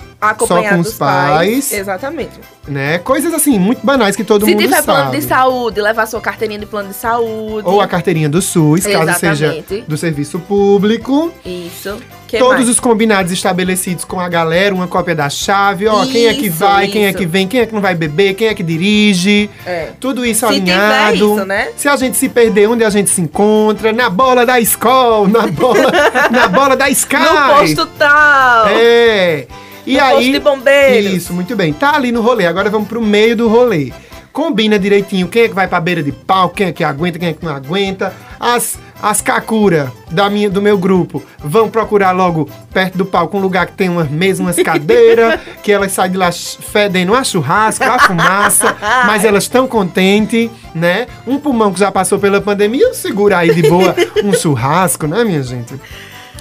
[0.48, 0.98] só com os pais.
[0.98, 1.72] pais.
[1.74, 2.32] Exatamente.
[2.68, 2.98] Né?
[3.00, 4.86] Coisas assim, muito banais que todo Se mundo tiver sabe.
[4.86, 7.68] plano de saúde, levar sua carteirinha de plano de saúde.
[7.68, 9.84] Ou a carteirinha do SUS, caso seja Exatamente.
[9.88, 11.32] do serviço público.
[11.46, 11.98] Isso.
[12.28, 12.70] Que Todos mais?
[12.70, 16.56] os combinados estabelecidos com a galera, uma cópia da chave, ó, quem é que Isso,
[16.58, 17.18] vai, quem é isso.
[17.20, 19.52] que vem, quem é que não vai beber, quem é que dirige.
[19.64, 19.90] É.
[20.00, 21.36] Tudo isso Se tiver alinhado.
[21.36, 21.68] isso, né?
[21.78, 23.94] Se a gente se perder, onde a gente se encontra?
[23.94, 25.92] Na bola da escola, na bola,
[26.32, 27.18] na bola da Sky.
[27.18, 28.68] No posto tal.
[28.70, 29.46] É.
[29.86, 31.14] E No aí, posto de bombeiros.
[31.14, 31.74] Isso, muito bem.
[31.74, 32.46] Tá ali no rolê.
[32.46, 33.92] Agora vamos pro meio do rolê.
[34.32, 37.30] Combina direitinho quem é que vai pra beira de pau, quem é que aguenta, quem
[37.30, 38.12] é que não aguenta.
[38.40, 43.40] As, as kakura da minha, do meu grupo vão procurar logo perto do palco um
[43.40, 47.84] lugar que tem umas mesas, umas cadeiras, que elas saem de lá fedendo a churrasco,
[47.84, 51.06] a fumaça, mas elas estão contentes, né?
[51.28, 55.44] Um pulmão que já passou pela pandemia, segura aí de boa um churrasco, né, minha
[55.44, 55.76] gente?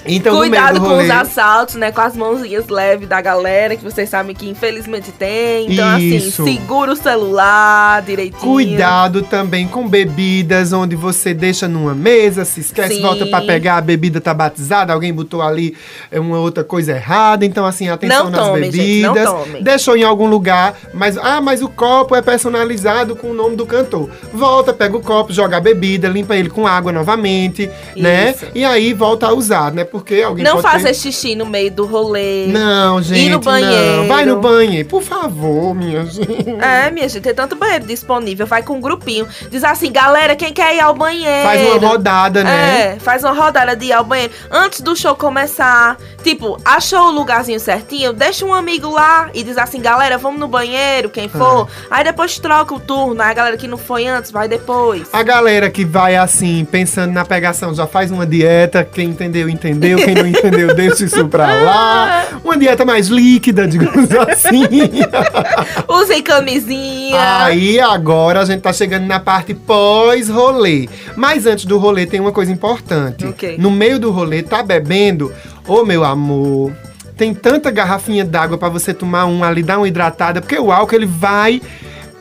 [0.05, 1.93] Então, Cuidado do com rolê, os assaltos, né?
[1.93, 5.73] Com as mãozinhas leves da galera, que vocês sabem que infelizmente tem.
[5.73, 6.43] Então, Isso.
[6.43, 8.41] assim, segura o celular direitinho.
[8.41, 13.03] Cuidado também com bebidas, onde você deixa numa mesa, se esquece, Sim.
[13.03, 15.77] volta pra pegar, a bebida tá batizada, alguém botou ali
[16.11, 18.85] é, uma outra coisa errada, então assim, atenção Não nas tome, bebidas.
[18.85, 19.63] gente, não tome.
[19.63, 23.67] Deixou em algum lugar, mas ah, mas o copo é personalizado com o nome do
[23.67, 24.11] cantor.
[24.33, 28.31] Volta, pega o copo, joga a bebida, limpa ele com água novamente, né?
[28.31, 28.47] Isso.
[28.55, 29.85] E aí volta a usar, né?
[29.93, 30.95] Porque alguém Não faça ter...
[30.95, 32.47] xixi no meio do rolê.
[32.47, 33.99] Não, gente, no banheiro.
[33.99, 34.09] não.
[34.09, 36.33] Vai no banheiro, por favor, minha gente.
[36.63, 38.47] É, minha gente, tem tanto banheiro disponível.
[38.47, 39.29] Vai com um grupinho.
[39.51, 41.43] Diz assim, galera, quem quer ir ao banheiro?
[41.43, 42.95] Faz uma rodada, né?
[42.95, 44.33] É, faz uma rodada de ir ao banheiro.
[44.51, 45.99] Antes do show começar.
[46.23, 48.15] Tipo, achou o lugarzinho certinho?
[48.15, 51.69] Deixa um amigo lá e diz assim, galera, vamos no banheiro, quem for.
[51.69, 51.87] É.
[51.91, 53.21] Aí depois troca o turno.
[53.21, 55.09] Aí a galera que não foi antes, vai depois.
[55.13, 59.82] A galera que vai assim, pensando na pegação, já faz uma dieta, quem entendeu, entendeu.
[59.89, 62.25] Entendeu, quem não entendeu, deixa isso pra lá.
[62.45, 64.65] Uma dieta mais líquida, digamos assim.
[65.89, 67.45] Usem camisinha.
[67.45, 70.89] Aí agora a gente tá chegando na parte pós-rolê.
[71.17, 73.27] Mas antes do rolê tem uma coisa importante.
[73.27, 73.57] O quê?
[73.59, 75.33] No meio do rolê, tá bebendo?
[75.67, 76.73] Ô meu amor,
[77.17, 80.95] tem tanta garrafinha d'água pra você tomar um ali, dar uma hidratada, porque o álcool
[80.97, 81.61] ele vai.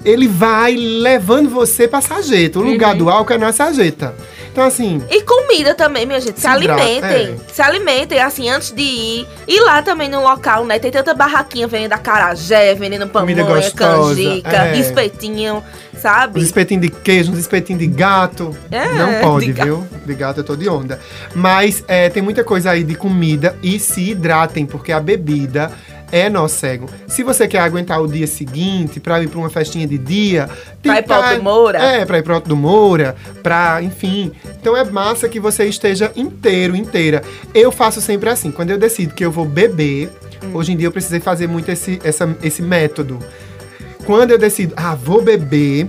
[0.03, 2.57] Ele vai levando você pra sarjeta.
[2.57, 2.71] O Uhum.
[2.71, 4.15] lugar do álcool é na sarjeta.
[4.51, 6.35] Então, assim, E comida também, minha gente.
[6.35, 7.39] Se, Se alimentem.
[7.49, 7.53] é.
[7.53, 9.27] Se alimentem, assim, antes de ir.
[9.47, 10.77] E lá também no local, né?
[10.77, 14.77] Tem tanta barraquinha vendendo acarajé, vendendo pamonha, gostosa, canjica, é.
[14.77, 15.63] espetinho,
[15.97, 16.39] sabe?
[16.39, 18.55] Os espetinhos de queijo, uns espetinhos de gato.
[18.69, 19.87] É, não pode, de viu?
[20.05, 20.99] De gato eu tô de onda.
[21.33, 25.71] Mas é, tem muita coisa aí de comida e se hidratem, porque a bebida
[26.11, 26.89] é nocego.
[27.07, 30.49] Se você quer aguentar o dia seguinte pra ir pra uma festinha de dia...
[30.81, 31.79] Pra ir pro Alto do Moura.
[31.79, 34.31] É, pra ir pro Alto do Moura, pra, enfim.
[34.59, 37.21] Então é massa que você esteja inteiro, inteira.
[37.53, 40.09] Eu faço sempre assim, quando eu decido que eu vou beber...
[40.43, 40.51] Hum.
[40.55, 43.19] Hoje em dia eu precisei fazer muito esse, essa, esse método.
[44.05, 45.87] Quando eu decido, ah, vou beber,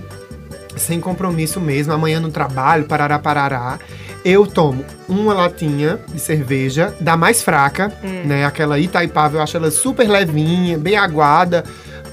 [0.77, 3.79] sem compromisso mesmo, amanhã no trabalho, parará, parará,
[4.25, 8.23] eu tomo uma latinha de cerveja, da mais fraca, Hum.
[8.25, 8.45] né?
[8.45, 11.63] Aquela Itaipava, eu acho ela super levinha, bem aguada.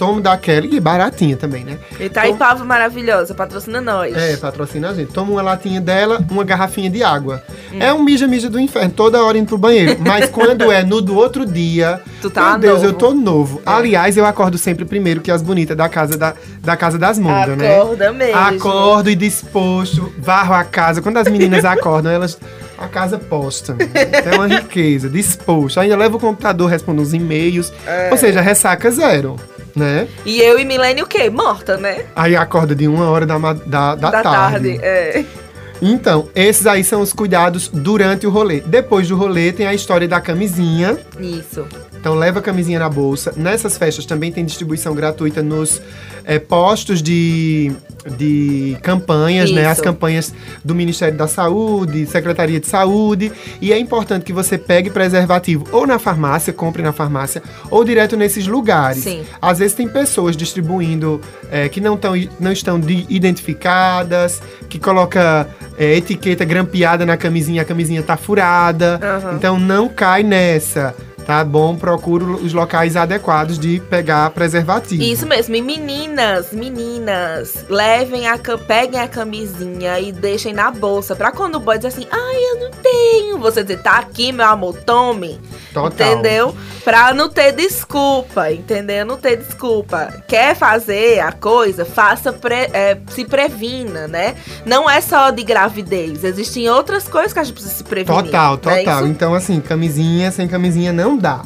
[0.00, 1.76] Tomo daquela e baratinha também, né?
[2.00, 4.16] Itaipava maravilhosa, patrocina nós.
[4.16, 5.12] É, patrocina a gente.
[5.12, 7.42] Toma uma latinha dela, uma garrafinha de água.
[7.70, 7.76] Hum.
[7.78, 9.98] É um mija-mija do inferno, toda hora indo pro banheiro.
[10.00, 12.86] Mas quando é no do outro dia, Tu tá meu Deus, novo.
[12.86, 12.88] É.
[12.88, 13.60] eu tô novo.
[13.66, 16.32] Aliás, eu acordo sempre primeiro que as bonitas da casa da,
[16.62, 17.76] da casa das mundas, né?
[17.78, 18.38] Acorda mesmo.
[18.38, 21.02] Acordo e disposto, varro a casa.
[21.02, 22.38] Quando as meninas acordam, elas.
[22.78, 23.76] A casa posta.
[23.92, 25.78] É uma riqueza, disposto.
[25.78, 27.70] Ainda levo o computador, respondo os e-mails.
[27.86, 28.08] É.
[28.10, 29.36] Ou seja, ressaca zero,
[29.74, 30.08] né?
[30.24, 31.30] E eu e Milene o quê?
[31.30, 32.06] Morta, né?
[32.14, 34.78] Aí acorda de uma hora da, ma- da, da, tarde.
[34.82, 35.24] É.
[35.82, 38.60] Então, esses aí são os cuidados durante o rolê.
[38.60, 40.98] Depois do rolê tem a história da camisinha.
[41.18, 41.66] Isso.
[41.98, 43.32] Então leva a camisinha na bolsa.
[43.36, 45.80] Nessas festas também tem distribuição gratuita nos
[46.30, 47.72] eh, postos de,
[48.16, 49.62] de campanhas, né?
[49.62, 49.70] Isso.
[49.70, 50.32] As campanhas
[50.64, 53.32] do Ministério da Saúde, Secretaria de Saúde.
[53.60, 58.16] E é importante que você pegue preservativo ou na farmácia, compre na farmácia, ou direto
[58.16, 59.02] nesses lugares.
[59.02, 59.22] Sim.
[59.42, 65.48] Às vezes tem pessoas distribuindo eh, que não, tão, não estão de- identificadas, que coloca
[65.76, 69.00] eh, etiqueta grampeada na camisinha, a camisinha tá furada.
[69.02, 69.34] Aham.
[69.36, 70.94] Então não cai nessa.
[71.26, 71.76] Tá bom?
[71.76, 75.02] Procura os locais adequados de pegar preservativo.
[75.02, 75.54] Isso mesmo.
[75.54, 81.14] E meninas, meninas, levem a peguem a camisinha e deixem na bolsa.
[81.14, 83.38] Pra quando o boy diz assim, ai, eu não tenho.
[83.38, 85.40] Você dizer, tá aqui, meu amor, tome.
[85.72, 85.90] Total.
[86.12, 86.56] Entendeu?
[86.84, 89.04] Pra não ter desculpa, entendeu?
[89.06, 90.22] Não ter desculpa.
[90.26, 94.34] Quer fazer a coisa, faça, pre- é, se previna, né?
[94.66, 96.24] Não é só de gravidez.
[96.24, 98.24] Existem outras coisas que a gente precisa se prevenir.
[98.24, 99.00] Total, é total.
[99.02, 99.06] isso?
[99.06, 101.42] Então, assim, camisinha sem camisinha não dá.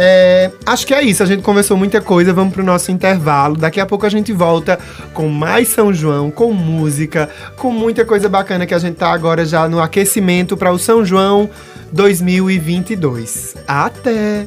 [0.00, 1.24] É, acho que é isso.
[1.24, 2.32] A gente conversou muita coisa.
[2.32, 3.56] Vamos pro nosso intervalo.
[3.56, 4.78] Daqui a pouco a gente volta
[5.12, 9.44] com mais São João, com música, com muita coisa bacana que a gente tá agora
[9.44, 11.50] já no aquecimento para o São João
[11.92, 13.56] 2022.
[13.66, 14.46] Até!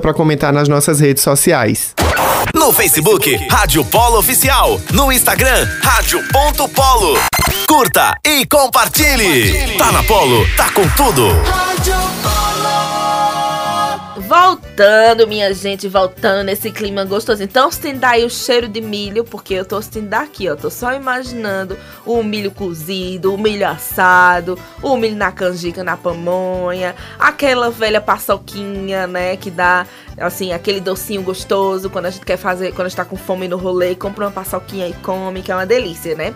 [0.00, 1.94] pra comentar nas nossas redes sociais.
[2.54, 4.80] No Facebook, Rádio Polo Oficial.
[4.92, 7.18] No Instagram, Rádio.polo.
[7.66, 9.76] Curta e compartilhe.
[9.78, 11.28] Tá na Polo, tá com tudo.
[14.32, 17.42] Voltando, minha gente, voltando nesse clima gostoso.
[17.42, 20.56] Então, sentindo aí o cheiro de milho, porque eu tô sentindo daqui, ó.
[20.56, 26.94] Tô só imaginando o milho cozido, o milho assado, o milho na canjica, na pamonha,
[27.18, 32.72] aquela velha paçoquinha, né, que dá, assim, aquele docinho gostoso quando a gente quer fazer,
[32.72, 35.54] quando a gente tá com fome no rolê, compra uma paçoquinha e come, que é
[35.54, 36.32] uma delícia, né?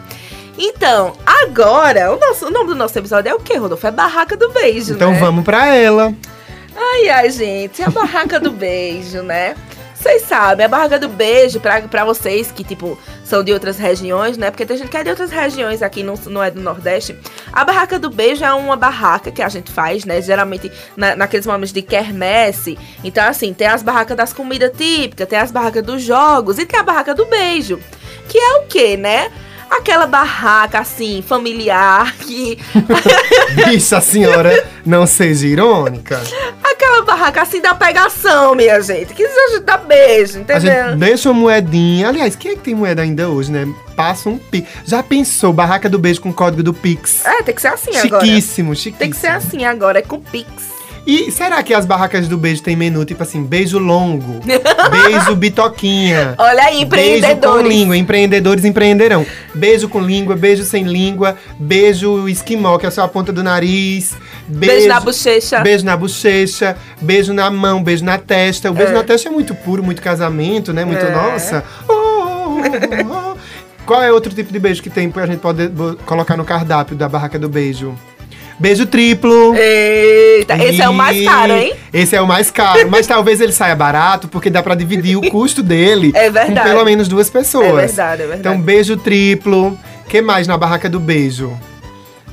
[0.58, 3.86] Então, agora, o, nosso, o nome do nosso episódio é o quê, Rodolfo?
[3.86, 5.18] É Barraca do Beijo, Então né?
[5.18, 6.14] vamos pra ela.
[6.76, 9.56] Ai, ai, gente, a barraca do beijo, né?
[9.94, 14.36] Vocês sabem, a barraca do beijo, pra, pra vocês que, tipo, são de outras regiões,
[14.36, 14.50] né?
[14.50, 17.16] Porque tem gente que é de outras regiões aqui, não, não é do Nordeste.
[17.52, 20.20] A barraca do beijo é uma barraca que a gente faz, né?
[20.20, 22.78] Geralmente na, naqueles momentos de quermesse.
[23.02, 26.78] Então, assim, tem as barracas das comidas típicas, tem as barracas dos jogos e tem
[26.78, 27.80] a barraca do beijo.
[28.28, 29.32] Que é o quê, né?
[29.70, 32.58] Aquela barraca assim, familiar, que.
[33.54, 36.20] Bicha, senhora, não seja irônica.
[36.62, 39.14] aquela barraca assim da pegação, minha gente.
[39.14, 40.96] Que gente dá beijo, entendeu?
[40.96, 42.08] deixa uma moedinha.
[42.08, 43.66] Aliás, quem é que tem moeda ainda hoje, né?
[43.94, 44.68] Passa um Pix.
[44.84, 45.52] Já pensou?
[45.52, 47.24] Barraca do beijo com código do Pix.
[47.24, 48.24] É, tem que ser assim agora.
[48.24, 48.98] chiquíssimo, chiquíssimo.
[48.98, 50.75] Tem que ser assim agora, é com Pix.
[51.06, 54.40] E será que as barracas do beijo tem menu tipo assim, beijo longo,
[54.90, 56.34] beijo bitoquinha?
[56.36, 57.68] Olha aí, Beijo com empreendedores.
[57.68, 59.24] língua, empreendedores empreenderão.
[59.54, 64.14] Beijo com língua, beijo sem língua, beijo esquimó, que é só a ponta do nariz.
[64.48, 65.60] Beijo, Beijo na bochecha.
[65.60, 68.70] Beijo na bochecha, beijo na mão, beijo na testa.
[68.70, 68.94] O beijo É.
[68.96, 70.84] na testa é muito puro, muito casamento, né?
[70.84, 71.10] Muito É.
[71.10, 71.62] nossa.
[71.88, 73.36] Oh, oh, oh, oh.
[73.86, 76.44] Qual é outro tipo de beijo que tem que a gente pode bo- colocar no
[76.44, 77.94] cardápio da barraca do beijo?
[78.58, 79.54] Beijo triplo.
[79.54, 81.74] Eita, esse é o mais caro, hein?
[81.92, 85.30] Esse é o mais caro, mas talvez ele saia barato, porque dá pra dividir o
[85.30, 86.54] custo dele É verdade.
[86.60, 87.66] com pelo menos duas pessoas.
[87.66, 88.40] É verdade, é verdade.
[88.40, 89.78] Então, beijo triplo.
[90.08, 91.52] que mais na barraca do beijo?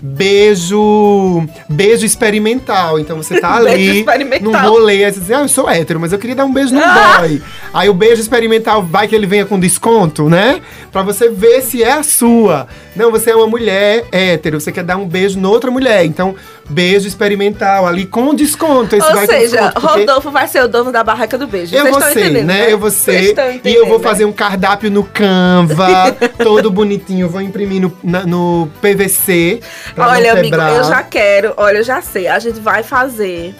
[0.01, 1.45] Beijo.
[1.69, 2.99] Beijo experimental.
[2.99, 4.51] Então você tá Beijo ali experimental.
[4.51, 6.73] num rolê, aí você diz, ah, eu sou hétero, mas eu queria dar um beijo
[6.73, 7.19] no Ah!
[7.19, 7.41] boy.
[7.73, 10.61] Aí o beijo experimental vai que ele venha com desconto, né?
[10.93, 12.67] Pra você ver se é a sua.
[12.95, 16.05] Não, você é uma mulher hétero, você quer dar um beijo noutra mulher.
[16.05, 16.35] Então,
[16.69, 18.95] beijo experimental ali com desconto.
[18.95, 21.75] Esse Ou vai seja, desconto, porque- Rodolfo vai ser o dono da barraca do beijo.
[21.75, 22.71] eu Vocês vou ser, entendendo, né?
[22.71, 23.35] Eu vou ser.
[23.65, 24.03] E eu vou né?
[24.03, 27.27] fazer um cardápio no Canva, todo bonitinho.
[27.27, 29.61] Vou imprimir no, na- no PVC.
[29.97, 32.27] Olha, amigo, eu já quero, olha, eu já sei.
[32.27, 33.55] A gente vai fazer.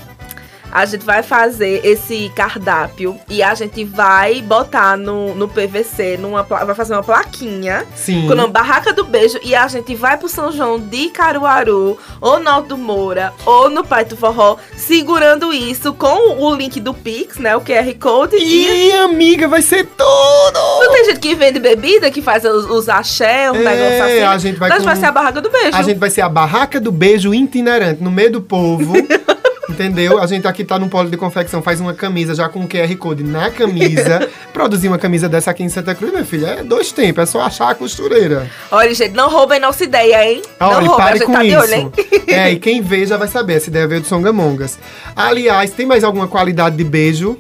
[0.74, 6.42] A gente vai fazer esse cardápio e a gente vai botar no, no PVC, numa,
[6.42, 8.26] vai fazer uma plaquinha Sim.
[8.26, 11.98] com o nome Barraca do Beijo e a gente vai pro São João de Caruaru,
[12.20, 16.80] ou no Alto do Moura, ou no Pai do Forró, segurando isso com o link
[16.80, 17.56] do Pix, né?
[17.56, 18.36] O QR Code.
[18.38, 20.60] E Ih, amiga, vai ser tudo!
[20.84, 24.22] não tem gente que vende bebida, que faz os, os axé, um É, negócio assim.
[24.24, 25.78] a gente vai Nós com- vai ser a Barraca do Beijo.
[25.78, 28.94] A gente vai ser a barraca do beijo itinerante, no meio do povo.
[29.70, 30.20] Entendeu?
[30.20, 32.94] A gente aqui tá num polo de confecção, faz uma camisa já com o QR
[32.98, 34.30] Code na camisa.
[34.52, 37.42] Produzir uma camisa dessa aqui em Santa Cruz, minha filha, é dois tempos, é só
[37.42, 38.50] achar a costureira.
[38.70, 40.42] Olha, gente, não roubem nossa ideia, hein?
[40.60, 41.60] Olha, não roubem, a gente com tá de isso.
[41.60, 41.92] olho, hein?
[42.28, 43.54] É, e quem vê já vai saber.
[43.54, 44.78] Essa ideia veio do Songamongas.
[45.16, 47.38] Aliás, tem mais alguma qualidade de beijo?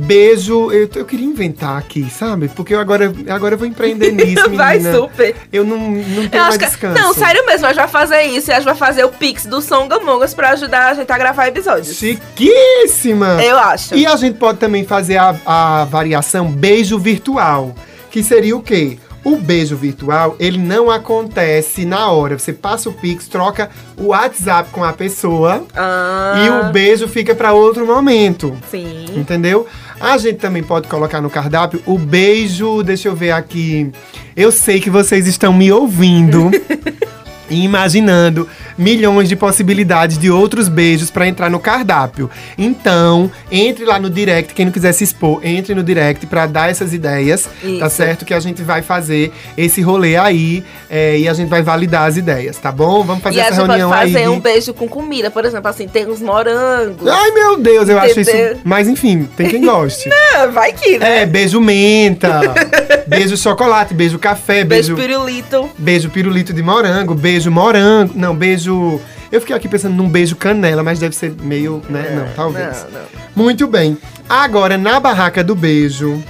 [0.00, 2.48] Beijo, eu, eu queria inventar aqui, sabe?
[2.48, 4.56] Porque eu agora, agora eu vou empreender nisso, menina.
[4.56, 5.36] Vai super.
[5.52, 7.00] Eu não, não tenho Eu mais que, descanso.
[7.00, 9.46] não, sério mesmo, a gente vai fazer isso e a gente vai fazer o Pix
[9.46, 11.96] do Songamongas pra ajudar a gente a gravar episódios.
[11.96, 13.42] Chiquíssima!
[13.42, 13.94] Eu acho.
[13.94, 17.74] E a gente pode também fazer a, a variação beijo virtual,
[18.10, 18.98] que seria o quê?
[19.22, 22.38] O beijo virtual, ele não acontece na hora.
[22.38, 27.34] Você passa o Pix, troca o WhatsApp com a pessoa Ah, e o beijo fica
[27.34, 28.56] para outro momento.
[28.70, 29.06] Sim.
[29.14, 29.66] Entendeu?
[30.00, 32.82] A gente também pode colocar no cardápio o beijo.
[32.82, 33.92] Deixa eu ver aqui.
[34.34, 36.50] Eu sei que vocês estão me ouvindo
[37.50, 42.30] imaginando milhões de possibilidades de outros beijos para entrar no cardápio.
[42.56, 46.70] Então, entre lá no direct, quem não quiser se expor, entre no direct para dar
[46.70, 47.96] essas ideias, tá Isso.
[47.96, 48.24] certo?
[48.24, 52.16] Que a gente vai fazer esse rolê aí é, e a gente vai validar as
[52.16, 53.02] ideias, tá bom?
[53.04, 54.12] Vamos fazer E a essa gente pode reunião aí.
[54.12, 57.06] fazer de- um beijo com comida, por exemplo, assim, tem uns morangos.
[57.06, 58.52] Ai, meu Deus, eu acho Entendeu?
[58.52, 58.60] isso.
[58.64, 60.08] Mas enfim, tem quem goste.
[60.32, 61.22] Ah, vai que, né?
[61.22, 62.40] É, beijo menta,
[63.06, 65.70] beijo chocolate, beijo café, Beijo beijo, pirulito.
[65.76, 69.00] beijo pirulito de morango, beijo morango, não, beijo...
[69.32, 72.84] Eu fiquei aqui pensando num beijo canela, mas deve ser meio, né, não, talvez.
[72.84, 73.06] Não, não.
[73.36, 73.96] Muito bem.
[74.28, 76.20] Agora, na barraca do beijo,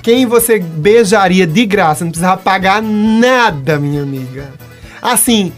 [0.00, 4.52] quem você beijaria de graça, não precisava pagar nada, minha amiga.
[5.02, 5.52] Assim,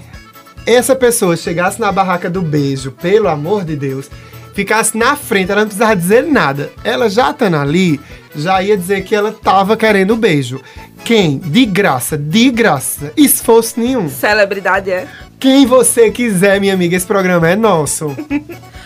[0.64, 4.10] essa pessoa chegasse na barraca do beijo, pelo amor de Deus,
[4.58, 6.72] ficasse na frente, ela não precisava dizer nada.
[6.82, 8.00] Ela já estando ali,
[8.34, 10.60] já ia dizer que ela tava querendo o beijo.
[11.04, 11.38] Quem?
[11.38, 13.12] De graça, de graça.
[13.16, 14.08] Esforço nenhum.
[14.08, 15.06] Celebridade é.
[15.38, 18.16] Quem você quiser, minha amiga, esse programa é nosso.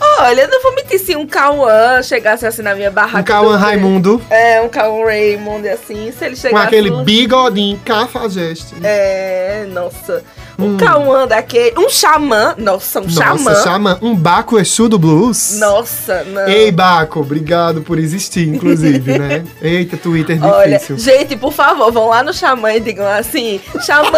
[0.00, 3.20] Olha, eu não vou mentir se um Cauã chegasse assim na minha barraca.
[3.20, 3.56] Um Cauã.
[3.56, 6.66] Raimundo É, um Cauã Raymond, assim, se ele com chegasse...
[6.66, 8.74] aquele bigodinho cafajeste.
[8.82, 10.22] É, nossa.
[10.58, 11.78] Um Cauã daquele...
[11.78, 12.54] Um xamã.
[12.58, 13.34] Nossa, um xamã.
[13.34, 13.44] Hum.
[13.44, 15.58] Nossa, chama um Baco Exu do Blues.
[15.58, 16.48] Nossa, não.
[16.48, 19.44] Ei, Baco, obrigado por existir, inclusive, né?
[19.62, 20.98] Eita, Twitter Olha, difícil.
[20.98, 24.10] gente, por favor, vão lá no Xamã e digam assim: Xamã!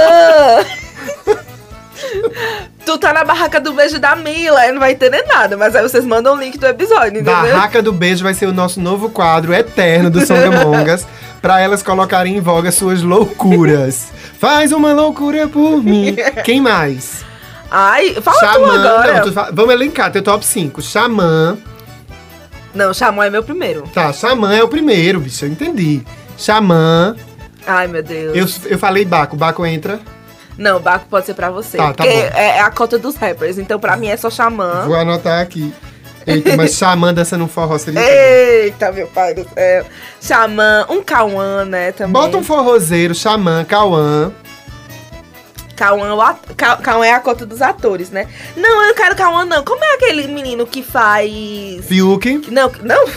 [2.85, 5.83] tu tá na barraca do beijo da Mila, aí não vai entender nada, mas aí
[5.83, 7.35] vocês mandam o link do episódio, entendeu?
[7.35, 11.07] Barraca do Beijo vai ser o nosso novo quadro eterno do Songamongas
[11.43, 14.09] pra elas colocarem em voga suas loucuras.
[14.39, 16.17] Faz uma loucura por mim.
[16.45, 17.25] Quem mais?
[17.71, 19.15] Ai, fala tu agora.
[19.15, 20.81] Não, tu fa- vamos elencar teu top 5.
[20.83, 21.57] Xamã.
[22.75, 23.83] Não, Xamã é meu primeiro.
[23.95, 26.03] Tá, Xamã é o primeiro, bicho, eu entendi.
[26.37, 27.17] Xamã.
[27.67, 28.37] Ai, meu Deus.
[28.65, 29.35] Eu, eu falei Baco.
[29.37, 29.99] Baco entra.
[30.57, 31.77] Não, Baco pode ser pra você.
[31.77, 32.37] Tá, tá porque bom.
[32.37, 33.59] é a cota dos rappers.
[33.59, 34.85] Então, pra mim, é só Xamã.
[34.87, 35.73] Vou anotar aqui.
[36.27, 38.01] Eita, mas Xamã dançando um forró seria...
[38.01, 39.85] Eita, meu pai do céu.
[40.21, 42.13] Xamã, um Cauã, né, também.
[42.13, 44.33] Bota um forrozeiro, Xamã, Cauã.
[45.77, 48.27] Cauã, é a cota dos atores, né?
[48.57, 49.63] Não, eu não quero Cauã, não.
[49.63, 51.31] Como é aquele menino que faz...
[51.87, 52.49] Fiuk.
[52.51, 53.05] Não, não.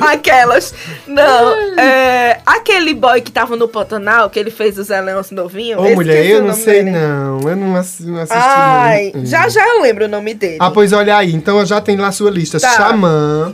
[0.00, 0.74] Aquelas.
[1.06, 1.78] Não.
[1.78, 5.80] É, aquele boy que tava no Pantanal, que ele fez o Zé Leôncio novinho.
[5.80, 6.90] Ô, mulher, eu não sei dele.
[6.90, 7.40] não.
[7.40, 9.24] Eu não assisti, Ai, não.
[9.26, 10.58] já já eu lembro o nome dele.
[10.60, 11.32] Ah, pois olha aí.
[11.34, 12.60] Então eu já tenho lá a sua lista.
[12.60, 12.70] Tá.
[12.76, 13.52] Xamã.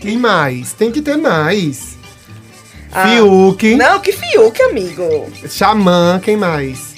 [0.00, 0.72] Quem mais?
[0.72, 1.98] Tem que ter mais.
[2.92, 3.06] Ah.
[3.06, 3.76] Fiuk.
[3.76, 5.30] Não, que Fiuk, amigo.
[5.48, 6.20] Xamã.
[6.22, 6.94] Quem mais?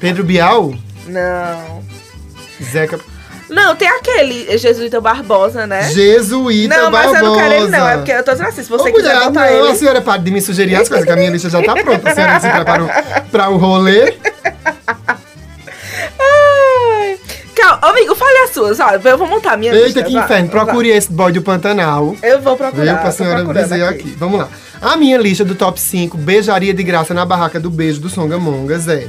[0.00, 0.74] Pedro Bial?
[1.06, 1.82] Não.
[2.62, 2.98] Zeca.
[3.48, 5.82] Não, tem aquele Jesuíta Barbosa, né?
[5.90, 7.18] Jesuíta não, mas Barbosa.
[7.24, 7.88] eu não quero ele, não.
[7.88, 9.68] É porque eu tô dizendo assim, se você Ô, quiser mulher, botar não, ele.
[9.68, 12.10] a senhora para de me sugerir as coisas, que a minha lista já tá pronta.
[12.10, 12.88] A senhora se preparou
[13.30, 14.14] pra o rolê.
[17.64, 18.78] Calma, amigo, fale as suas.
[18.78, 20.00] Eu vou montar a minha lista.
[20.00, 20.48] Eita, que vai, inferno.
[20.50, 20.64] vai.
[20.64, 22.14] Procure esse boy do Pantanal.
[22.22, 22.84] Eu vou procurar.
[22.84, 24.14] Veio pra senhora dizer aqui.
[24.18, 24.48] Vamos lá.
[24.82, 28.86] A minha lista do top 5 beijaria de graça na barraca do beijo do Songamongas
[28.86, 29.08] é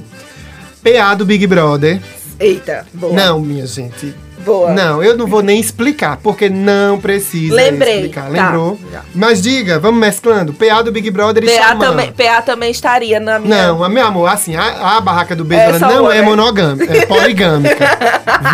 [0.81, 2.01] PA do Big Brother.
[2.39, 3.13] Eita, boa.
[3.13, 4.13] Não, minha gente.
[4.45, 4.71] Boa.
[4.73, 8.25] Não, eu não vou nem explicar, porque não precisa Lembrei, explicar.
[8.25, 8.77] tá, Lembrou?
[8.91, 9.01] já.
[9.15, 10.53] Mas diga, vamos mesclando.
[10.53, 11.79] PA do Big Brother e PA Xamã.
[11.87, 13.67] também, PA também estaria na minha.
[13.73, 16.95] Não, meu amor, assim, a, a barraca do beijo É ela só não é monogâmica,
[16.95, 17.75] é poligâmica.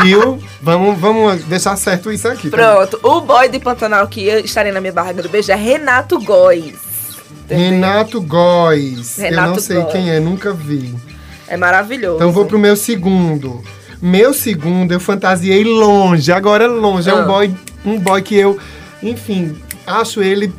[0.03, 0.39] viu?
[0.61, 2.49] Vamos, vamos deixar certo isso aqui.
[2.49, 2.55] tá?
[2.57, 6.17] Pronto, o boy de Pantanal que eu estaria na minha barraca do beijo é Renato
[6.21, 6.75] Góes.
[7.43, 7.69] Entendeu?
[7.69, 9.17] Renato Góes.
[9.17, 9.91] eu Renato não sei Góes.
[9.91, 10.95] quem é, nunca vi.
[11.51, 12.15] É maravilhoso.
[12.15, 13.61] Então vou pro meu segundo.
[14.01, 17.09] Meu segundo eu fantasiei longe, agora longe.
[17.09, 17.17] É Ah.
[17.17, 18.57] um boy, um boy que eu,
[19.03, 20.51] enfim, acho ele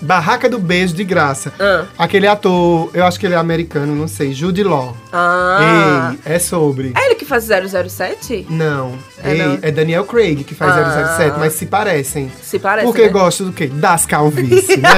[0.00, 1.52] barraca do beijo de graça.
[1.60, 1.84] Ah.
[1.98, 4.96] Aquele ator, eu acho que ele é americano, não sei, Jude Law.
[5.12, 6.14] Ah.
[6.24, 6.92] Ei, é sobre.
[6.96, 8.46] É ele que faz 007?
[8.50, 9.58] Não, É Ei, não?
[9.62, 11.16] é Daniel Craig que faz Ah.
[11.18, 12.30] 007, mas se parecem.
[12.42, 12.86] Se parece.
[12.86, 13.08] Porque né?
[13.08, 13.66] gosto do quê?
[13.66, 14.90] Das calvície, né?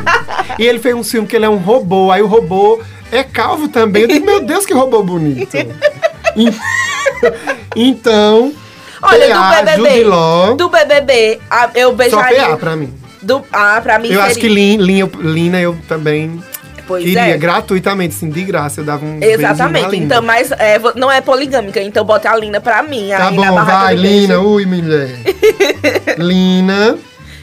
[0.58, 2.80] e ele fez um filme que ele é um robô, aí o robô
[3.12, 4.02] é calvo também.
[4.02, 5.54] Eu digo, meu Deus, que robô bonito.
[5.56, 6.52] En-
[7.74, 8.52] então,
[9.02, 10.04] Olha, PA, do BBB.
[10.04, 11.38] Law, Do BBB,
[11.74, 12.48] eu só beijaria.
[12.48, 12.92] PA pra mim.
[13.22, 14.24] Do, ah, pra mim Eu seria.
[14.26, 16.40] acho que Lin- Lin- eu- Lina eu também
[16.86, 17.36] Pois queria, é.
[17.36, 18.80] gratuitamente, assim, de graça.
[18.80, 19.96] Eu dava um Exatamente.
[19.96, 23.08] Então, mas é, não é poligâmica, então bota a Lina pra mim.
[23.08, 23.96] Tá bom, vai.
[23.96, 24.38] Lina.
[24.40, 25.10] Ui, mulher.
[26.18, 26.96] Lina.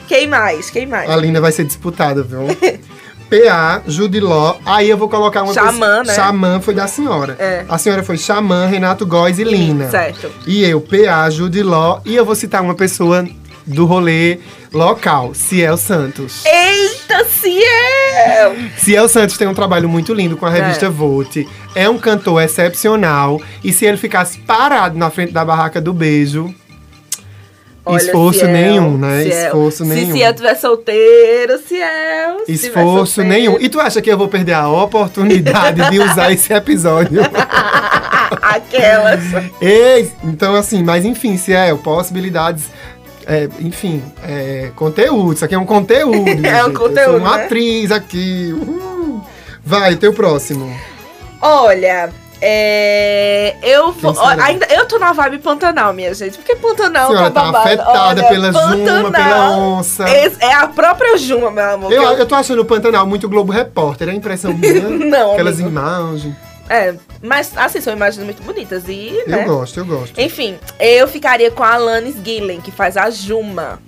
[0.07, 0.69] Quem mais?
[0.69, 1.09] Quem mais?
[1.09, 2.47] A Lina vai ser disputada, viu?
[3.33, 4.55] PA, Judiló.
[4.65, 6.13] Aí eu vou colocar uma Xamã, pessoa- né?
[6.13, 7.35] Xamã foi da senhora.
[7.39, 7.65] É.
[7.67, 9.89] A senhora foi Xamã, Renato Góes e Lina.
[9.89, 10.29] Certo.
[10.45, 11.99] E eu, PA, Judiló.
[12.05, 13.27] E eu vou citar uma pessoa
[13.65, 14.39] do rolê
[14.73, 16.43] local, Ciel Santos.
[16.45, 18.55] Eita, Ciel!
[18.77, 20.89] Ciel Santos tem um trabalho muito lindo com a revista É.
[20.89, 21.47] Vote.
[21.73, 23.41] É um cantor excepcional.
[23.63, 26.53] E se ele ficasse parado na frente da barraca do beijo,
[27.85, 29.23] Olha, esforço Ciel, nenhum, né?
[29.23, 29.45] Ciel.
[29.47, 30.05] Esforço nenhum.
[30.07, 32.37] Se Ciel tiver solteiro, Ciel.
[32.45, 33.29] tiver Esforço solteiro.
[33.29, 33.57] nenhum.
[33.59, 37.21] E tu acha que eu vou perder a oportunidade de usar esse episódio?
[38.41, 39.19] Aquelas.
[39.61, 42.63] Ei, então assim, mas enfim, Ciel, possibilidades.
[43.27, 45.33] é, enfim, é, conteúdo.
[45.33, 46.25] Isso aqui é um conteúdo.
[46.45, 46.77] É um gente.
[46.77, 47.45] conteúdo, Eu sou uma né?
[47.45, 48.53] atriz aqui.
[48.53, 49.21] Uhul.
[49.65, 50.73] Vai, teu próximo.
[51.41, 52.09] Olha,
[52.45, 54.13] é, eu vou.
[54.17, 56.37] Ó, ainda, eu tô na vibe Pantanal, minha gente.
[56.37, 60.03] Porque Pantanal senhora tá tá afetada Olha, pela Juma, pela onça.
[60.09, 61.91] É a própria Juma, meu amor.
[61.91, 64.73] Eu, eu- eu tô achando o Pantanal muito Globo Repórter, é a impressão minha.
[64.89, 65.69] Não, Aquelas amigo.
[65.69, 66.35] imagens.
[66.69, 68.83] É, mas assim, são imagens muito bonitas.
[68.87, 69.43] E, Eu né?
[69.45, 70.19] gosto, eu gosto.
[70.19, 73.79] Enfim, eu ficaria com a Alanis Gillen, que faz a Juma.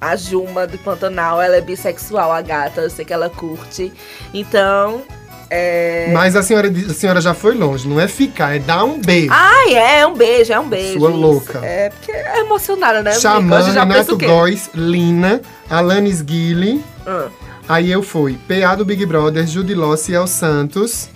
[0.00, 3.92] A Juma do Pantanal, ela é bissexual, a gata, eu sei que ela curte.
[4.32, 5.02] Então,
[5.50, 6.10] é...
[6.12, 9.30] Mas a senhora, a senhora já foi longe, não é ficar, é dar um beijo.
[9.32, 10.98] Ai, é, é um beijo, é um beijo.
[11.00, 11.58] Sua louca.
[11.64, 13.12] É, porque é emocionada, né?
[13.14, 14.16] Xamã, Renato?
[14.16, 16.84] Góes, Lina, Alanis Guile.
[17.04, 17.26] Ah.
[17.68, 21.08] Aí eu fui PA do Big Brother, Judiló, Ciel Santos.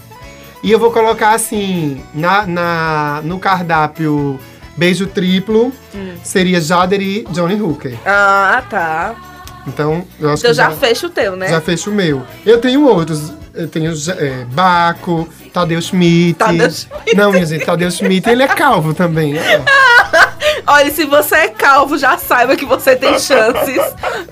[0.62, 4.40] E eu vou colocar assim, na, na, no cardápio
[4.76, 6.14] beijo triplo, Hum.
[6.22, 7.98] seria Jader e Johnny Hooker.
[8.04, 9.14] Ah, tá.
[9.66, 11.48] Então, eu acho Então que já, já, fecha o teu, né?
[11.48, 12.22] já fecho o meu.
[12.44, 13.32] Eu tenho outros.
[13.54, 16.34] Eu tenho é, Baco, Tadeu Schmidt.
[16.34, 17.16] Tadeu Schmidt.
[17.16, 19.34] Não, minha gente, Tadeu Schmidt, ele é calvo também.
[20.66, 23.80] Olha, se você é calvo, já saiba que você tem chances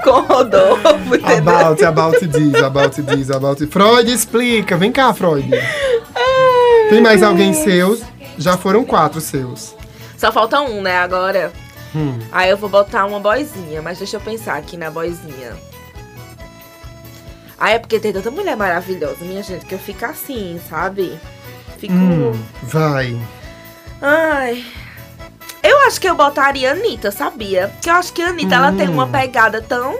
[0.02, 1.38] com o Rodolfo, entendeu?
[1.38, 3.72] About, about this, about this, about this.
[3.72, 4.76] Freud explica.
[4.76, 5.48] Vem cá, Freud.
[6.88, 8.00] Tem mais alguém seus?
[8.38, 9.74] Já foram quatro seus.
[10.16, 11.52] Só falta um, né, agora.
[11.94, 12.18] Hum.
[12.32, 15.52] Aí eu vou botar uma boizinha, mas deixa eu pensar aqui na boizinha.
[17.64, 21.16] Ai, é porque tem tanta mulher maravilhosa, minha gente, que eu fico assim, sabe?
[21.78, 21.94] Fico.
[21.94, 23.16] Hum, vai.
[24.00, 24.64] Ai.
[25.62, 27.68] Eu acho que eu botaria a Anitta, sabia?
[27.68, 28.94] Porque eu acho que a Anitta, ela tem Hum.
[28.94, 29.96] uma pegada tão.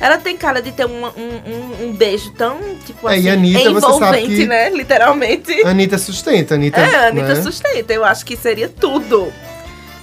[0.00, 3.32] Ela tem cara de ter uma- um, um, um beijo tão, tipo É, assim, a
[3.34, 4.70] Anitta, você sabe envolvente, que- né?
[4.70, 5.66] Literalmente.
[5.66, 6.80] Anitta sustenta, Anitta.
[6.80, 7.42] É, a Anitta né?
[7.42, 7.92] sustenta.
[7.92, 9.30] Eu acho que seria tudo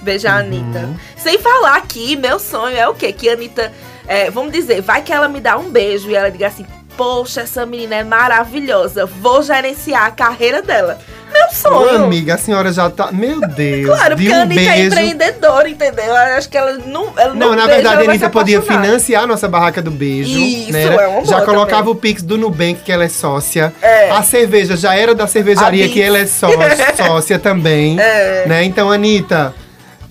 [0.00, 0.46] beijar a Uhum.
[0.46, 0.88] Anitta.
[1.16, 3.12] Sem falar que meu sonho é o quê?
[3.12, 3.72] Que a Anitta,
[4.06, 6.64] é, vamos dizer, vai que ela me dá um beijo e ela diga assim,
[7.00, 10.98] poxa, essa menina é maravilhosa, vou gerenciar a carreira dela.
[11.32, 12.04] Meu Ô, sonho.
[12.04, 13.10] amiga, a senhora já tá.
[13.10, 13.86] Meu Deus.
[13.86, 14.86] Claro, porque um a Anitta é beijo.
[14.88, 16.04] empreendedora, entendeu?
[16.04, 17.10] Eu acho que ela não.
[17.16, 20.28] Ela Não, não na beija, verdade, a Anitta podia financiar a nossa barraca do beijo.
[20.38, 20.82] Isso, né?
[20.82, 21.92] é uma boa Já colocava também.
[21.92, 23.72] o Pix do Nubank, que ela é sócia.
[23.80, 24.10] É.
[24.10, 26.48] A cerveja já era da cervejaria, que ela é só-
[26.98, 27.98] sócia também.
[27.98, 28.44] É.
[28.46, 28.64] Né?
[28.64, 29.54] Então, Anitta,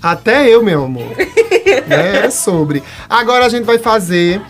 [0.02, 1.16] até eu, meu amor.
[1.86, 2.26] né?
[2.26, 2.82] É sobre.
[3.08, 4.42] Agora a gente vai fazer.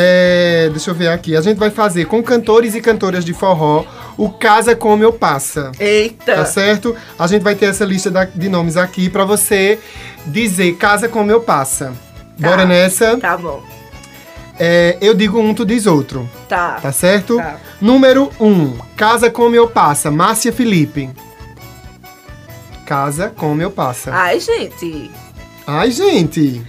[0.00, 1.34] É, deixa eu ver aqui.
[1.34, 3.84] A gente vai fazer com cantores e cantoras de forró
[4.16, 5.72] o Casa Como Eu Passa.
[5.80, 6.36] Eita.
[6.36, 6.94] Tá certo?
[7.18, 9.76] A gente vai ter essa lista de nomes aqui pra você
[10.24, 11.86] dizer casa como eu passa.
[12.40, 12.48] Tá.
[12.48, 13.16] Bora nessa?
[13.16, 13.60] Tá bom.
[14.56, 16.30] É, eu digo um, tu diz outro.
[16.48, 16.78] Tá.
[16.80, 17.36] Tá certo?
[17.36, 17.56] Tá.
[17.80, 20.12] Número um, casa como eu passa.
[20.12, 21.10] Márcia Felipe.
[22.86, 24.12] Casa como eu passa.
[24.14, 25.10] Ai, gente.
[25.66, 26.62] Ai, gente.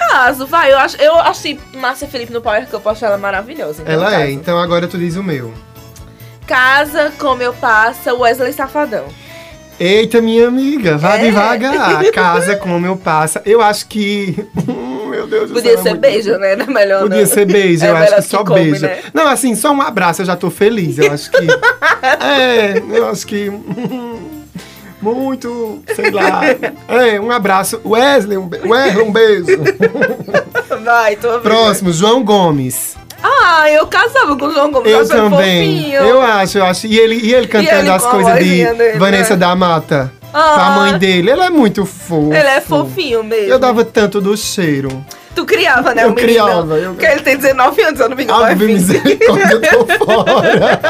[0.00, 0.72] Eu caso, vai.
[0.72, 3.82] Eu acho, eu achei Márcia Felipe no Power Cup, eu acho ela maravilhosa.
[3.82, 4.30] então Ela é.
[4.30, 5.52] Então agora tu diz o meu.
[6.46, 9.04] Casa como eu passa, Wesley Safadão.
[9.78, 11.24] Eita, minha amiga, vá É.
[11.26, 12.04] devagar.
[12.10, 13.40] Casa como eu passa.
[13.46, 14.34] Eu acho que.
[15.08, 15.80] meu Deus do Podia céu.
[15.80, 16.56] é ser muito- beijo, né?
[16.56, 17.26] Não é melhor Podia não.
[17.26, 18.86] ser beijo, É eu acho melhor que só come, beijo.
[18.86, 18.98] né?
[19.14, 20.98] Não, assim, só um abraço, eu já tô feliz.
[20.98, 21.46] Eu acho que.
[22.24, 23.50] é, eu acho que.
[25.00, 26.40] Muito, sei lá.
[26.88, 27.80] É, um abraço.
[27.84, 29.46] Wesley, um, be Wesley, um beijo.
[30.84, 31.42] Vai, tô vendo.
[31.42, 32.96] Próximo, João Gomes.
[33.22, 34.90] Ah, eu casava com o João Gomes.
[34.92, 35.82] Eu também.
[35.82, 36.00] fofinho.
[36.00, 36.86] Eu acho, eu acho.
[36.86, 39.36] E ele, e ele cantando ele as coisas de dele, Vanessa né?
[39.40, 40.12] da Mata.
[40.32, 40.74] Ah.
[40.76, 41.30] Mãe dele.
[41.30, 42.32] Ele é muito fofo.
[42.32, 43.50] Ele é fofinho mesmo.
[43.50, 45.04] Eu dava tanto do cheiro.
[45.34, 46.32] Tu criava, né, Eu o menino?
[46.32, 48.72] criava, eu- Porque ele tem 19 anos, eu não me engano, 20.
[48.72, 50.80] misericórdia, eu tô fora.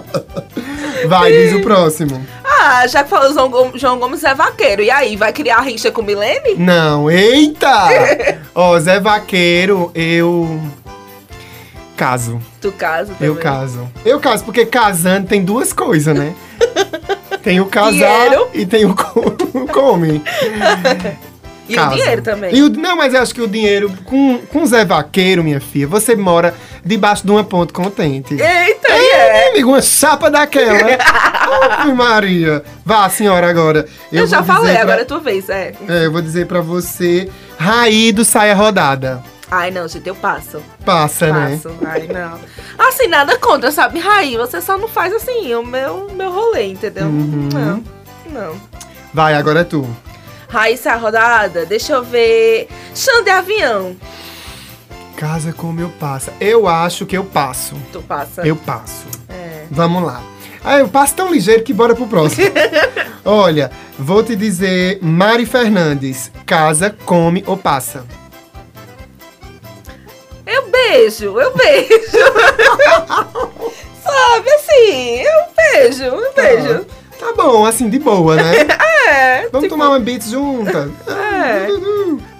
[1.06, 2.26] Vai, diz o próximo.
[2.68, 4.82] Ah, já que falou João Gomes, João Gomes é vaqueiro.
[4.82, 6.54] E aí, vai criar rixa com Milene?
[6.58, 7.88] Não, eita!
[8.54, 10.60] Ó, Zé Vaqueiro, eu.
[11.96, 12.40] Caso.
[12.60, 13.28] Tu casa também.
[13.28, 13.88] Eu caso.
[14.04, 16.34] Eu caso, porque casando tem duas coisas, né?
[17.42, 19.20] Tem o casar e tem o co-
[19.54, 20.20] o come.
[21.68, 21.94] E Caso.
[21.94, 22.54] o dinheiro também.
[22.54, 25.86] E o- não, mas eu acho que o dinheiro, com, com Zé Vaqueiro, minha filha,
[25.88, 26.54] você mora
[26.84, 28.34] debaixo de uma ponte contente.
[28.34, 30.96] Eita, e É, amigo, uma chapa daquela.
[31.80, 32.62] Ave Maria.
[32.84, 33.86] Vá, senhora, agora.
[34.12, 35.72] Eu, já vou falei, pra- agora é tua vez, é.
[35.88, 39.22] É, eu vou dizer pra você, Raí do Saia Rodada.
[39.50, 40.60] Ai, não, gente, eu passo.
[40.84, 41.60] Passa, né?
[41.62, 41.76] Passo.
[41.86, 42.38] Ai, não.
[42.88, 44.00] Assim, nada contra, sabe?
[44.00, 47.06] Raí, você só não faz assim o meu, meu rolê, entendeu?
[47.06, 47.48] Uhum.
[47.52, 47.84] Não,
[48.32, 48.60] não.
[49.14, 49.88] Vai, agora é tu.
[50.48, 52.68] Raíssa rodada, deixa eu ver.
[52.94, 53.96] Xande Avião.
[55.16, 56.30] Casa como eu passo.
[56.40, 57.74] Eu acho que eu passo.
[57.92, 58.46] Tu passa.
[58.46, 59.06] Eu passo.
[59.28, 59.64] É.
[59.70, 60.22] Vamos lá.
[60.62, 62.46] Ah, eu passo tão ligeiro que bora pro próximo.
[63.24, 68.04] Olha, vou te dizer, Mari Fernandes, casa, come ou passa?
[70.46, 71.88] Eu beijo, eu beijo.
[74.02, 76.86] Sabe assim, eu beijo, eu beijo.
[77.18, 78.52] Tá bom, assim, de boa, né?
[79.08, 80.90] É, Vamos tipo, tomar uma beats junta?
[81.08, 81.68] É.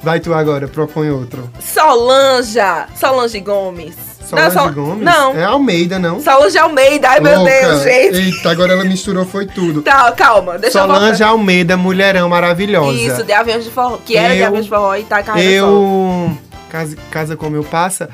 [0.02, 1.48] Vai tu agora, propõe outro.
[1.60, 2.86] Solanja.
[2.98, 3.94] Solange Gomes.
[4.28, 5.04] Solange Sol- Gomes?
[5.04, 5.36] Não.
[5.36, 6.20] É Almeida, não?
[6.20, 7.50] Solange Almeida, ai meu Louca.
[7.52, 8.16] Deus, gente.
[8.16, 9.82] Eita, agora ela misturou, foi tudo.
[9.82, 12.92] Tá, calma, deixa Solange eu Almeida, mulherão maravilhosa.
[12.98, 13.98] Isso, de aviões de forró.
[14.04, 15.38] Que era de Eu- aviões de forró e tá solo.
[15.38, 16.38] Eu.
[16.68, 18.10] Casa, casa como eu passa.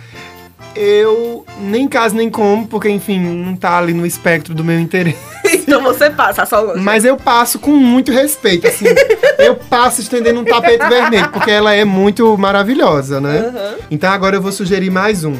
[0.75, 5.19] Eu nem caso nem como, porque, enfim, não tá ali no espectro do meu interesse.
[5.63, 6.81] Então você passa, a Solange.
[6.81, 8.85] Mas eu passo com muito respeito, assim.
[9.39, 13.39] eu passo estendendo um tapete vermelho, porque ela é muito maravilhosa, né?
[13.39, 13.75] Aham.
[13.91, 15.37] Então agora eu vou sugerir mais um.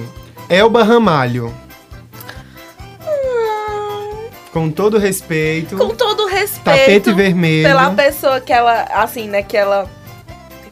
[0.49, 1.53] Elba Ramalho.
[4.53, 5.77] Com todo respeito.
[5.77, 6.64] Com todo respeito.
[6.64, 7.66] Tapete vermelho.
[7.66, 9.89] Pela pessoa que ela, assim, né, que ela.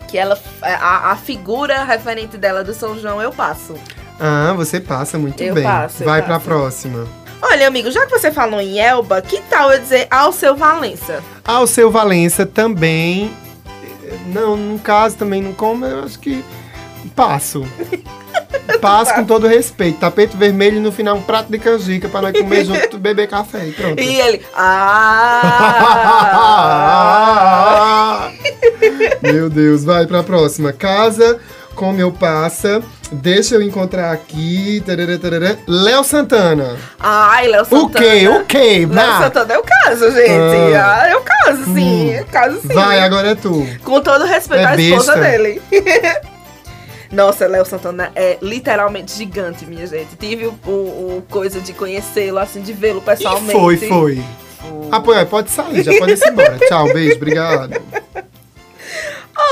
[0.06, 0.38] Que ela.
[0.60, 3.74] A, a figura referente dela do São João, eu passo.
[4.18, 5.64] Ah, você passa muito Eu bem.
[5.64, 6.44] passo, Vai pra passo.
[6.44, 7.06] próxima.
[7.42, 11.22] Olha, amigo, já que você falou em Elba, que tal eu dizer ao seu Valença?
[11.44, 13.32] Ao seu Valença também.
[14.26, 16.44] Não, no caso também não como, eu acho que
[17.14, 17.66] passo.
[18.80, 19.98] Passo com todo respeito.
[19.98, 23.66] Tapete vermelho e no final um prato de canjica para nós comer junto, beber café
[23.68, 24.00] e pronto.
[24.00, 24.42] E ele.
[24.54, 25.50] Ah!
[29.22, 30.72] Meu Deus, vai pra próxima.
[30.72, 31.38] Casa
[31.80, 32.82] como eu passa.
[33.10, 34.82] Deixa eu encontrar aqui.
[34.84, 35.56] Tarará, tarará.
[35.66, 36.76] Léo Santana.
[36.98, 38.04] Ai, Léo O Santana.
[38.04, 38.28] quê?
[38.28, 38.86] O quê?
[38.90, 39.18] Léo.
[39.22, 40.76] Santana é o caso, gente.
[40.76, 41.00] Ah.
[41.02, 42.10] Ah, é o caso, sim.
[42.12, 42.68] É o caso, sim.
[42.68, 43.66] Vai, agora é tu.
[43.82, 45.30] Com todo respeito É à esposa besta.
[45.38, 45.62] dele.
[47.10, 50.14] Nossa, Léo Santana é literalmente gigante, minha gente.
[50.16, 53.52] Tive o, o- o coisa de conhecê-lo, assim, de vê-lo E pessoalmente.
[53.52, 54.22] foi, foi.
[54.92, 56.58] Ah, pô, pode sair, já pode ir embora.
[56.68, 57.72] Tchau, beijo, obrigado.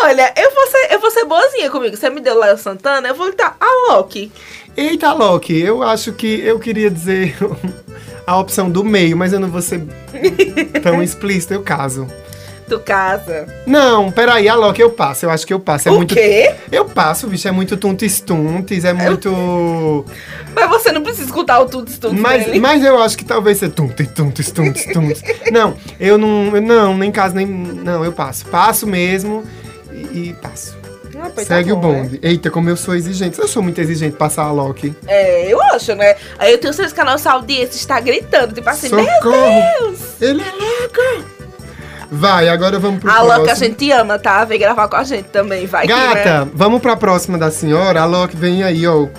[0.03, 1.97] Olha, eu vou, ser, eu vou ser boazinha comigo.
[1.97, 4.31] Você me deu Léo Santana, eu vou lhe dar a Loki.
[4.77, 7.37] Eita, Loki, eu acho que eu queria dizer
[8.27, 9.83] a opção do meio, mas eu não vou ser
[10.83, 12.07] tão explícito, eu caso.
[12.69, 13.47] Do casa.
[13.67, 15.89] Não, peraí, a Loki eu passo, eu acho que eu passo.
[15.89, 16.15] É o muito.
[16.15, 16.55] quê?
[16.71, 20.05] Eu passo, bicho, é muito tuntis-tuntis, é muito.
[20.55, 22.61] Mas você não precisa escutar o tudo, tudo Mas, dele.
[22.61, 25.23] mas eu acho que talvez seja tuntis, tuntis, tuntis, tuntis.
[25.51, 26.55] Não, eu não.
[26.55, 27.47] eu Não, nem caso, nem.
[27.47, 28.45] Não, eu passo.
[28.47, 29.45] Passo mesmo
[30.13, 30.77] e, e passo.
[31.21, 32.03] Ah, tá Segue o bom, né?
[32.03, 32.21] bonde.
[32.23, 33.39] Eita, como eu sou exigente.
[33.39, 34.95] Eu sou muito exigente passar a Loki.
[35.07, 36.17] É, eu acho, né?
[36.39, 39.37] Aí eu tenho certeza que a nossa audiência está gritando, tipo assim, meu Socorro!
[39.81, 40.01] Deus!
[40.21, 41.38] Ele é louco!
[42.11, 43.39] Vai, agora vamos pro A próximo.
[43.39, 44.45] Loki a gente ama, tá?
[44.45, 46.51] Vem gravar com a gente também, vai que, Gata, né?
[46.55, 48.01] vamos pra próxima da senhora.
[48.01, 49.11] A Loki vem aí, ó, o,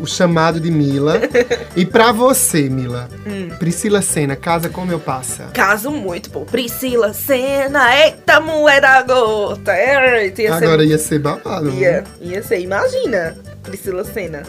[0.00, 1.20] o chamado de Mila.
[1.76, 3.48] e pra você, Mila, Hum.
[3.58, 5.44] Priscila Senna, casa como eu passa.
[5.52, 6.40] Caso muito, pô.
[6.40, 9.72] Priscila, Senna, eita moeda gota.
[9.76, 11.66] Eita, ia ser Agora ia ser babado.
[11.66, 11.74] né?
[11.78, 14.42] Ia, ia ser, imagina, Priscila Senna.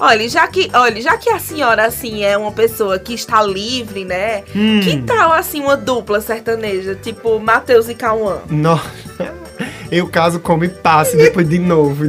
[0.00, 4.06] Olha, já que, olha, já que a senhora, assim, é uma pessoa que está livre,
[4.06, 4.42] né?
[4.56, 4.80] Hum.
[4.82, 8.38] Que tal, assim, uma dupla sertaneja, tipo Matheus e Cauã?
[8.48, 8.90] Nossa.
[9.92, 12.04] Eu caso como e passe depois de novo.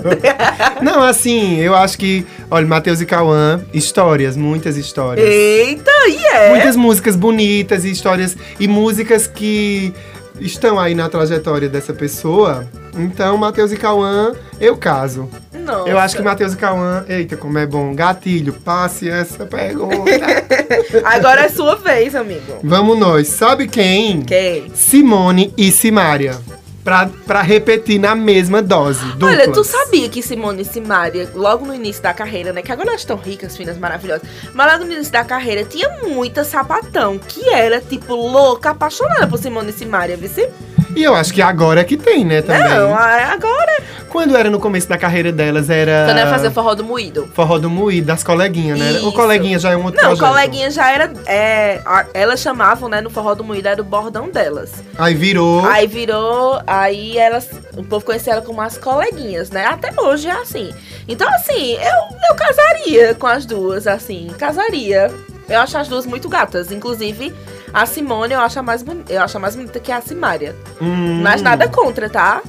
[0.82, 5.26] Não, assim, eu acho que, olha, Matheus e Cauã, histórias, muitas histórias.
[5.26, 6.50] Eita, e é?
[6.50, 9.94] Muitas músicas bonitas e histórias e músicas que
[10.40, 12.68] estão aí na trajetória dessa pessoa.
[12.94, 15.30] Então, Matheus e Cauã, eu caso.
[15.66, 15.88] Nossa.
[15.88, 17.92] Eu acho que Matheus e Cauã, eita, como é bom.
[17.94, 20.10] Gatilho, passe essa pergunta.
[21.04, 22.60] Agora é sua vez, amigo.
[22.62, 23.26] Vamos nós.
[23.26, 24.22] Sabe quem?
[24.22, 24.70] Quem?
[24.74, 26.38] Simone e Simária.
[26.84, 29.04] Pra, pra repetir na mesma dose.
[29.04, 29.32] Duplas.
[29.32, 32.62] Olha, tu sabia que Simone e Simaria, logo no início da carreira, né?
[32.62, 34.22] Que agora elas estão ricas, finas, maravilhosas.
[34.54, 39.36] Mas logo no início da carreira tinha muita sapatão que era, tipo, louca, apaixonada por
[39.36, 40.48] Simone e Simaria, viu?
[40.96, 42.64] E eu acho que agora é que tem, né, também.
[42.74, 43.82] Não, agora.
[44.08, 46.06] Quando era no começo da carreira delas, era...
[46.06, 47.28] Quando ia fazer forró do moído.
[47.34, 48.92] Forró do Moído, das coleguinhas, né?
[48.92, 49.12] O Isso.
[49.12, 50.34] coleguinha já é um outro Não, o projeto.
[50.34, 51.12] coleguinha já era.
[51.26, 54.72] É, a- elas chamavam, né, no forró do moído, era o bordão delas.
[54.96, 55.66] Aí virou...
[55.66, 56.62] Aí virou.
[56.66, 57.46] Aí elas.
[57.76, 59.66] O povo conhecia ela como as coleguinhas, né?
[59.66, 60.72] Até hoje é assim.
[61.06, 64.28] Então, assim, eu, eu casaria com as duas, assim.
[64.38, 65.12] Casaria.
[65.48, 66.72] Eu acho as duas muito gatas.
[66.72, 67.34] Inclusive,
[67.72, 70.54] a Simone eu acho a mais, boni- eu acho a mais bonita que a Simária.
[70.80, 72.42] Hum, Mas nada contra, tá?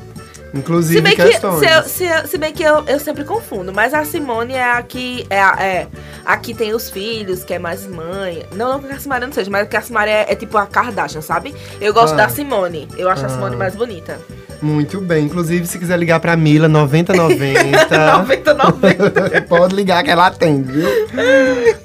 [0.53, 1.59] Inclusive Se bem que, questões.
[1.59, 4.81] se, eu- se se bem que eu, eu sempre confundo, mas a Simone é a
[4.81, 5.25] que.
[5.29, 5.87] É, a- é,
[6.25, 8.45] a que tem os filhos, que é mais mãe.
[8.55, 10.65] Não, não que a Simone não seja, mas que a Simone é, é tipo a
[10.65, 11.53] Kardashian, sabe?
[11.81, 12.17] Eu gosto Ah.
[12.17, 12.87] da Simone.
[12.97, 13.29] Eu acho a Ah.
[13.29, 14.17] Simone mais bonita.
[14.59, 15.25] Muito bem.
[15.25, 18.17] Inclusive, se quiser ligar pra Mila, 9090.
[18.17, 19.41] 90, 90.
[19.43, 20.87] Pode ligar que ela atende, viu?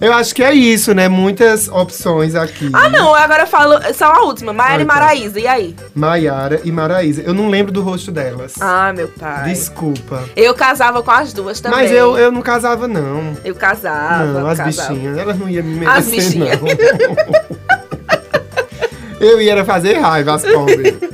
[0.01, 1.07] Eu acho que é isso, né?
[1.09, 2.71] Muitas opções aqui.
[2.73, 3.75] ah, não, agora eu falo.
[3.95, 4.87] Só a última, Maiara e.
[4.87, 5.39] Maraísa.
[5.39, 5.77] E aí?
[5.95, 7.21] Maiara e Maraísa.
[7.23, 8.55] Eu não lembro do rosto delas.
[8.65, 9.49] Ah, meu pai.
[9.51, 10.23] Desculpa.
[10.37, 11.81] Eu casava com as duas também.
[11.81, 13.37] Mas eu, eu não casava, não.
[13.45, 14.25] Eu casava.
[14.41, 14.93] não, as casava.
[14.95, 15.19] bichinhas.
[15.19, 16.61] Elas não iam me merecer, As bichinhas.
[16.61, 16.69] não.
[19.21, 20.95] eu ia fazer raiva, as pobres.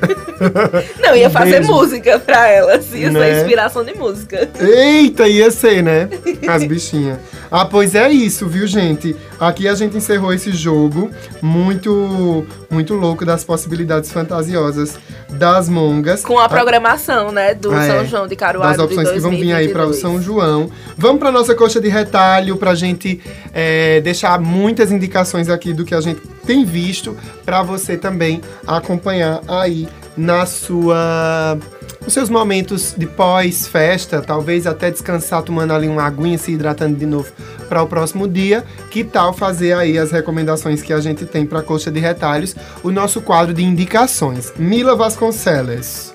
[1.00, 1.72] Não, ia fazer Beijo.
[1.72, 2.92] música pra elas.
[2.94, 3.20] Ia Né?
[3.34, 4.48] ser inspiração de música.
[4.60, 6.08] Eita, ia ser, né?
[6.46, 7.18] As bichinhas.
[7.50, 9.16] Ah, pois é isso, viu, gente?
[9.40, 14.98] Aqui a gente encerrou esse jogo muito, muito louco das possibilidades fantasiosas
[15.30, 16.22] das mongas.
[16.24, 17.54] Com a programação, né?
[17.54, 18.04] Do Ah, São é.
[18.04, 18.68] João de Caruaru.
[18.76, 20.00] das opções que vão vir aí para o 2022.
[20.00, 20.70] São João.
[20.96, 23.20] Vamos para nossa coxa de retalho pra gente
[23.54, 29.40] é, deixar muitas indicações aqui do que a gente tem visto para você também acompanhar
[29.48, 31.56] aí na sua
[32.00, 37.06] nos seus momentos de pós-festa, talvez até descansar tomando ali uma aguinha, se hidratando de
[37.06, 37.30] novo
[37.68, 38.64] para o próximo dia.
[38.90, 42.90] Que tal fazer aí as recomendações que a gente tem para coxa de retalhos, o
[42.90, 44.52] nosso quadro de indicações.
[44.56, 46.12] Mila Vasconcelos.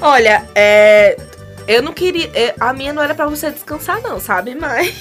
[0.00, 1.16] Olha, é.
[1.66, 2.30] Eu não queria.
[2.58, 4.54] A minha não era pra você descansar, não, sabe?
[4.58, 4.92] Mas.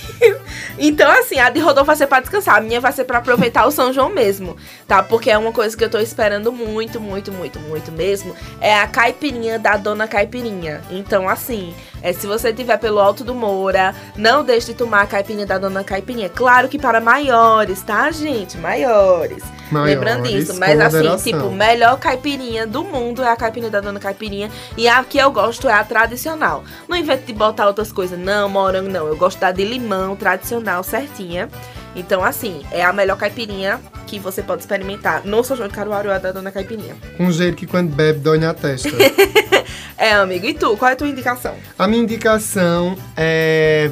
[0.78, 2.58] então, assim, a de Rodolfo vai ser pra descansar.
[2.58, 4.56] A minha vai ser pra aproveitar o São João mesmo,
[4.88, 5.02] tá?
[5.04, 8.36] Porque é uma coisa que eu tô esperando muito, muito, muito, muito mesmo.
[8.60, 10.82] É a caipirinha da Dona Caipirinha.
[10.90, 15.06] Então, assim, é, se você estiver pelo Alto do Moura, não deixe de tomar a
[15.08, 16.30] caipirinha da Dona Caipirinha.
[16.30, 18.58] Claro que para maiores, tá, gente?
[18.58, 19.44] Maiores.
[19.72, 20.54] Maiores, Lembrando disso.
[20.54, 24.52] com Mas, assim, tipo, melhor caipirinha do mundo é a caipirinha da Dona Caipirinha.
[24.76, 26.12] E a que eu gosto é a tradicional.
[26.22, 26.64] tradicional.
[26.88, 29.08] Não invento de botar outras coisas, não, morango não.
[29.08, 31.50] Eu gosto da de limão tradicional, certinha.
[31.96, 36.10] Então, assim, é a melhor caipirinha que você pode experimentar no São João de Caruaru
[36.10, 36.96] é a da Dona Caipirinha.
[37.20, 38.90] Um jeito que quando bebe dói na testa.
[40.02, 40.48] É, amigo.
[40.48, 41.54] E tu, qual é a tua indicação?
[41.78, 43.92] A minha indicação é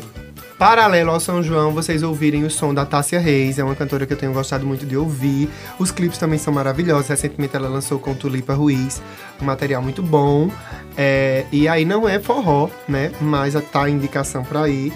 [0.57, 4.11] paralelo ao São João, vocês ouvirem o som da Tássia Reis, é uma cantora que
[4.11, 5.47] eu tenho gostado muito de ouvir.
[5.77, 7.09] Os clipes também são maravilhosos.
[7.09, 8.99] Recentemente ela lançou com Tulipa Ruiz,
[9.39, 10.49] um material muito bom.
[10.97, 13.11] É, e aí não é forró, né?
[13.21, 14.91] Mas tá a indicação pra ir.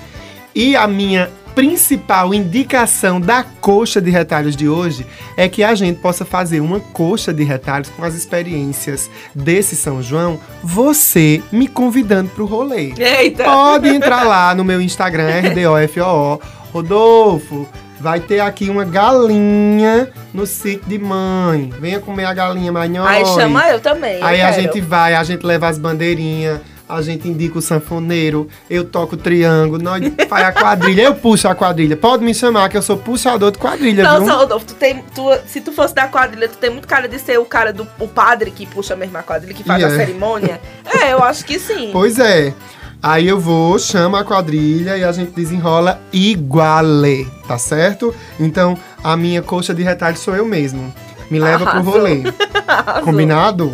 [0.55, 5.05] E a minha principal indicação da coxa de retalhos de hoje
[5.37, 10.01] é que a gente possa fazer uma coxa de retalhos com as experiências desse São
[10.01, 12.93] João, você me convidando pro rolê.
[12.97, 13.43] Eita!
[13.43, 16.41] Pode entrar lá no meu Instagram, RDOFOO.
[16.73, 17.67] Rodolfo,
[17.99, 21.71] vai ter aqui uma galinha no sítio de mãe.
[21.79, 23.05] Venha comer a galinha manhã.
[23.05, 24.19] Aí chama eu também.
[24.19, 24.61] eu Aí a quero.
[24.61, 29.17] gente vai, a gente leva as bandeirinhas, a gente indica o sanfoneiro, eu toco o
[29.17, 31.95] triângulo, nós faz a quadrilha, eu puxo a quadrilha.
[31.95, 34.27] Pode me chamar que eu sou puxador de quadrilha, Não, viu?
[34.27, 37.17] só, Rodolfo, tu tem, tu, se tu fosse da quadrilha, tu tem muito cara de
[37.19, 39.95] ser o cara do o padre que puxa a quadrilha, que faz E a é.
[39.97, 40.61] cerimônia.
[40.85, 41.89] É, eu acho que sim.
[41.91, 42.53] Pois é.
[43.01, 48.15] Aí eu vou, chamo a quadrilha e a gente desenrola iguale, tá certo?
[48.39, 50.93] Então, a minha coxa de retalho sou eu mesmo.
[51.29, 51.93] Me leva pro Arrasou.
[51.93, 52.23] rolê.
[53.03, 53.73] Combinado?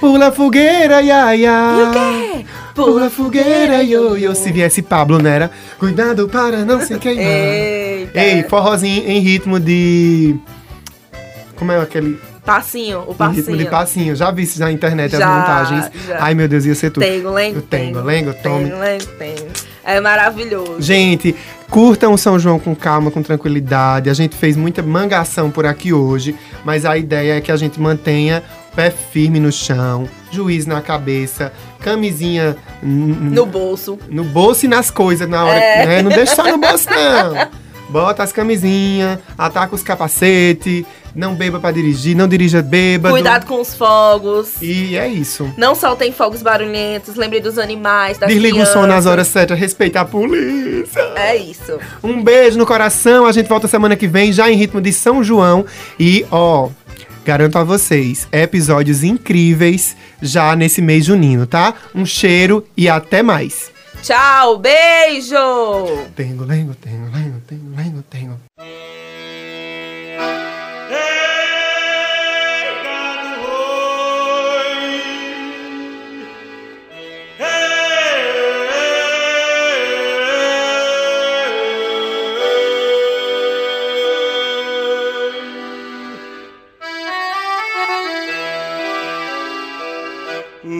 [0.00, 1.50] Pula fogueira, ia, ia.
[1.78, 2.46] E o quê?
[2.74, 4.34] Pula fogueira, yo, yo.
[4.34, 5.50] Se viesse Pablo, não era?
[5.78, 7.24] Cuidado para não se queimar.
[7.24, 8.20] Eita.
[8.20, 10.36] Ei, forrozinho em ritmo de...
[11.56, 12.18] Como é aquele...
[12.44, 13.36] Passinho, o Em passinho.
[13.42, 14.14] ritmo de passinho.
[14.14, 15.90] Já vi isso na internet, as Já, montagens.
[16.06, 16.18] já.
[16.20, 17.02] Ai, meu Deus, ia ser tudo.
[17.04, 18.66] Tengo, lengo, tengo, lengo, tome.
[18.70, 19.50] Tengo, lengo, tengo.
[19.84, 20.76] É maravilhoso.
[20.80, 21.34] Gente,
[21.68, 24.08] curtam o São João com calma, com tranquilidade.
[24.10, 27.80] A gente fez muita mangação por aqui hoje, mas a ideia é que a gente
[27.80, 28.44] mantenha
[28.76, 31.50] pé firme no chão, juiz na cabeça,
[31.80, 33.98] camisinha No bolso.
[34.10, 35.86] no bolso e nas coisas na hora, É.
[35.86, 36.02] né?
[36.02, 37.48] Não deixa só no bolso, não.
[37.88, 43.14] Bota as camisinhas, ataca os capacetes, não beba pra dirigir, não dirija bêbado.
[43.14, 44.60] Cuidado com os fogos.
[44.60, 45.48] E é isso.
[45.56, 47.14] Não soltem fogos barulhentos.
[47.14, 49.06] Lembre dos animais, das Desliga o som nas crianças.
[49.06, 51.00] horas certas, respeita a polícia.
[51.14, 51.78] É isso.
[52.02, 53.24] Um beijo no coração.
[53.24, 55.64] A gente volta semana que vem, já em ritmo de São João.
[55.98, 56.68] E, ó,
[57.26, 61.74] garanto a vocês, episódios incríveis já nesse mês junino, tá?
[61.92, 63.72] Um cheiro e até mais.
[64.00, 65.34] Tchau, beijo!
[66.14, 68.38] Tengo, lengo, tengo, lengo, tengo, lengo, tengo.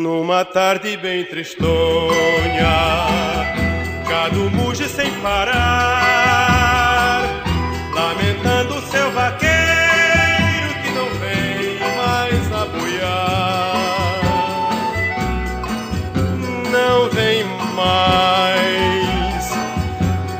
[0.06, 1.66] Numa tarde bem tristonha,
[4.08, 6.22] gado muge sem parar,
[7.92, 13.80] lamentando seu vaqueiro que não vem mais apoiar.
[16.70, 17.42] Não vem
[17.74, 19.50] mais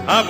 [0.07, 0.23] a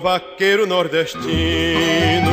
[0.00, 2.32] vaqueiro nordestino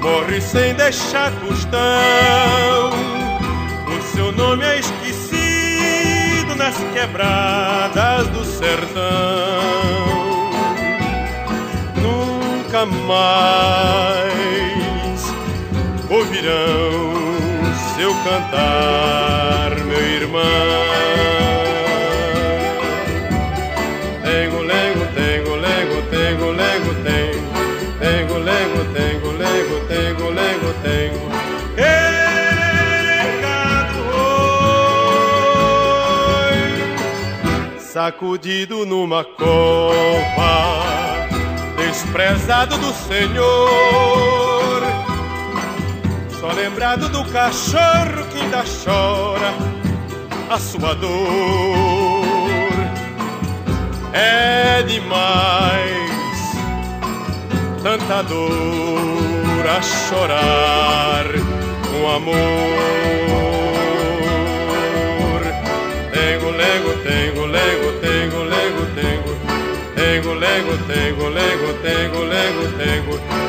[0.00, 2.90] morre sem deixar tostão.
[3.88, 10.06] O seu nome é esquecido nas quebradas do sertão
[12.02, 14.36] nunca mais
[16.10, 17.16] ouvirão
[17.96, 21.65] seu cantar, meu irmão.
[37.96, 39.56] Sacudido numa cova
[41.78, 44.82] desprezado do Senhor.
[46.38, 49.54] Só lembrado do cachorro que ainda chora
[50.50, 51.16] a sua dor.
[54.12, 56.10] É demais
[57.82, 61.24] tanta dor a chorar
[61.90, 63.35] com amor.
[67.06, 69.32] Tengo, lego, tengo, lego, tengo.
[69.94, 73.45] Tengo, lego, tengo, lego, tengo, lego, tengo.